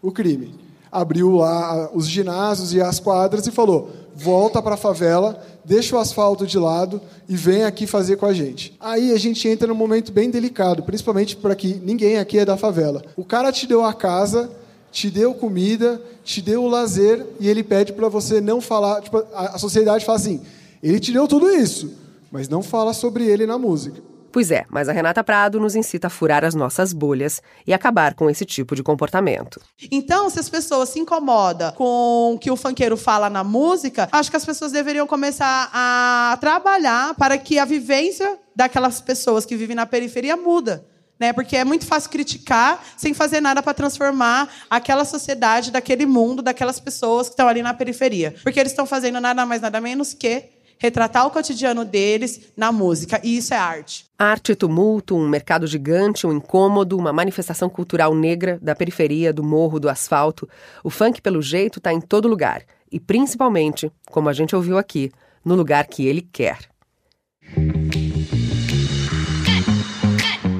O 0.00 0.12
crime. 0.12 0.54
Abriu 0.92 1.32
lá 1.32 1.90
os 1.92 2.06
ginásios 2.08 2.72
e 2.72 2.80
as 2.80 3.00
quadras 3.00 3.44
e 3.48 3.50
falou: 3.50 3.90
volta 4.14 4.62
para 4.62 4.74
a 4.74 4.78
favela, 4.78 5.44
deixa 5.64 5.96
o 5.96 5.98
asfalto 5.98 6.46
de 6.46 6.56
lado 6.56 7.02
e 7.28 7.36
vem 7.36 7.64
aqui 7.64 7.84
fazer 7.84 8.16
com 8.16 8.24
a 8.24 8.32
gente. 8.32 8.76
Aí 8.78 9.12
a 9.12 9.18
gente 9.18 9.48
entra 9.48 9.66
num 9.66 9.74
momento 9.74 10.12
bem 10.12 10.30
delicado, 10.30 10.84
principalmente 10.84 11.36
para 11.36 11.56
que 11.56 11.74
ninguém 11.84 12.16
aqui 12.16 12.38
é 12.38 12.44
da 12.44 12.56
favela. 12.56 13.02
O 13.16 13.24
cara 13.24 13.50
te 13.50 13.66
deu 13.66 13.84
a 13.84 13.92
casa, 13.92 14.50
te 14.92 15.10
deu 15.10 15.34
comida, 15.34 16.00
te 16.24 16.40
deu 16.40 16.62
o 16.62 16.68
lazer 16.68 17.26
e 17.40 17.48
ele 17.48 17.64
pede 17.64 17.92
para 17.92 18.08
você 18.08 18.40
não 18.40 18.60
falar. 18.60 19.02
Tipo, 19.02 19.24
a 19.34 19.58
sociedade 19.58 20.04
fala 20.04 20.18
assim: 20.18 20.40
ele 20.80 21.00
te 21.00 21.12
deu 21.12 21.26
tudo 21.26 21.50
isso, 21.50 21.92
mas 22.30 22.48
não 22.48 22.62
fala 22.62 22.94
sobre 22.94 23.26
ele 23.26 23.46
na 23.46 23.58
música. 23.58 24.00
Pois 24.36 24.50
é, 24.50 24.66
mas 24.68 24.86
a 24.86 24.92
Renata 24.92 25.24
Prado 25.24 25.58
nos 25.58 25.74
incita 25.74 26.08
a 26.08 26.10
furar 26.10 26.44
as 26.44 26.54
nossas 26.54 26.92
bolhas 26.92 27.40
e 27.66 27.72
acabar 27.72 28.12
com 28.12 28.28
esse 28.28 28.44
tipo 28.44 28.76
de 28.76 28.82
comportamento. 28.82 29.58
Então, 29.90 30.28
se 30.28 30.38
as 30.38 30.46
pessoas 30.46 30.90
se 30.90 31.00
incomodam 31.00 31.72
com 31.72 32.34
o 32.34 32.38
que 32.38 32.50
o 32.50 32.56
funkeiro 32.56 32.98
fala 32.98 33.30
na 33.30 33.42
música, 33.42 34.06
acho 34.12 34.30
que 34.30 34.36
as 34.36 34.44
pessoas 34.44 34.72
deveriam 34.72 35.06
começar 35.06 35.70
a 35.72 36.36
trabalhar 36.38 37.14
para 37.14 37.38
que 37.38 37.58
a 37.58 37.64
vivência 37.64 38.38
daquelas 38.54 39.00
pessoas 39.00 39.46
que 39.46 39.56
vivem 39.56 39.74
na 39.74 39.86
periferia 39.86 40.36
muda. 40.36 40.84
Né? 41.18 41.32
Porque 41.32 41.56
é 41.56 41.64
muito 41.64 41.86
fácil 41.86 42.10
criticar 42.10 42.84
sem 42.94 43.14
fazer 43.14 43.40
nada 43.40 43.62
para 43.62 43.72
transformar 43.72 44.50
aquela 44.68 45.06
sociedade, 45.06 45.70
daquele 45.70 46.04
mundo, 46.04 46.42
daquelas 46.42 46.78
pessoas 46.78 47.28
que 47.28 47.32
estão 47.32 47.48
ali 47.48 47.62
na 47.62 47.72
periferia. 47.72 48.34
Porque 48.42 48.60
eles 48.60 48.72
estão 48.72 48.84
fazendo 48.84 49.18
nada 49.18 49.46
mais, 49.46 49.62
nada 49.62 49.80
menos 49.80 50.12
que 50.12 50.55
retratar 50.78 51.26
o 51.26 51.30
cotidiano 51.30 51.84
deles 51.84 52.52
na 52.56 52.70
música. 52.70 53.20
E 53.22 53.36
isso 53.36 53.54
é 53.54 53.56
arte. 53.56 54.06
Arte, 54.18 54.54
tumulto, 54.54 55.16
um 55.16 55.28
mercado 55.28 55.66
gigante, 55.66 56.26
um 56.26 56.32
incômodo, 56.32 56.96
uma 56.96 57.12
manifestação 57.12 57.68
cultural 57.68 58.14
negra 58.14 58.58
da 58.60 58.74
periferia, 58.74 59.32
do 59.32 59.42
morro, 59.42 59.80
do 59.80 59.88
asfalto. 59.88 60.48
O 60.82 60.90
funk, 60.90 61.20
pelo 61.20 61.42
jeito, 61.42 61.78
está 61.78 61.92
em 61.92 62.00
todo 62.00 62.28
lugar. 62.28 62.62
E 62.90 63.00
principalmente, 63.00 63.90
como 64.10 64.28
a 64.28 64.32
gente 64.32 64.54
ouviu 64.54 64.78
aqui, 64.78 65.10
no 65.44 65.54
lugar 65.54 65.86
que 65.86 66.06
ele 66.06 66.22
quer. 66.22 66.58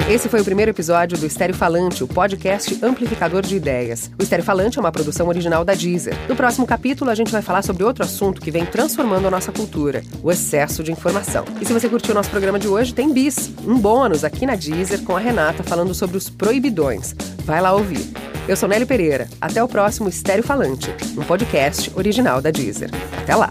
Esse 0.09 0.29
foi 0.29 0.41
o 0.41 0.45
primeiro 0.45 0.71
episódio 0.71 1.19
do 1.19 1.27
Estéreo 1.27 1.57
Falante, 1.57 2.05
o 2.05 2.07
podcast 2.07 2.79
amplificador 2.81 3.43
de 3.43 3.57
ideias. 3.57 4.09
O 4.17 4.23
Estéreo 4.23 4.45
Falante 4.45 4.79
é 4.79 4.81
uma 4.81 4.93
produção 4.93 5.27
original 5.27 5.65
da 5.65 5.75
Deezer. 5.75 6.15
No 6.29 6.37
próximo 6.37 6.65
capítulo, 6.65 7.11
a 7.11 7.15
gente 7.15 7.33
vai 7.33 7.43
falar 7.43 7.63
sobre 7.63 7.83
outro 7.83 8.05
assunto 8.05 8.41
que 8.41 8.53
vem 8.53 8.65
transformando 8.65 9.27
a 9.27 9.31
nossa 9.33 9.51
cultura: 9.51 10.05
o 10.23 10.31
excesso 10.31 10.85
de 10.85 10.93
informação. 10.93 11.45
E 11.61 11.67
se 11.67 11.73
você 11.73 11.89
curtiu 11.89 12.13
o 12.13 12.15
nosso 12.15 12.31
programa 12.31 12.57
de 12.57 12.69
hoje, 12.69 12.95
tem 12.95 13.13
bis, 13.13 13.51
um 13.67 13.77
bônus 13.77 14.23
aqui 14.23 14.47
na 14.47 14.55
Deezer 14.55 15.03
com 15.03 15.17
a 15.17 15.21
Renata 15.21 15.65
falando 15.65 15.93
sobre 15.93 16.17
os 16.17 16.31
proibidões. 16.31 17.13
Vai 17.45 17.61
lá 17.61 17.73
ouvir. 17.73 18.09
Eu 18.47 18.57
sou 18.57 18.69
Nelly 18.69 18.87
Pereira. 18.87 19.27
Até 19.41 19.61
o 19.61 19.67
próximo 19.67 20.09
Estéreo 20.09 20.45
Falante, 20.45 20.95
um 21.19 21.25
podcast 21.25 21.91
original 21.97 22.41
da 22.41 22.53
Deezer. 22.53 22.91
Até 23.25 23.35
lá. 23.35 23.51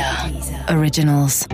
Deezer. 0.00 0.64
Originals. 0.70 1.46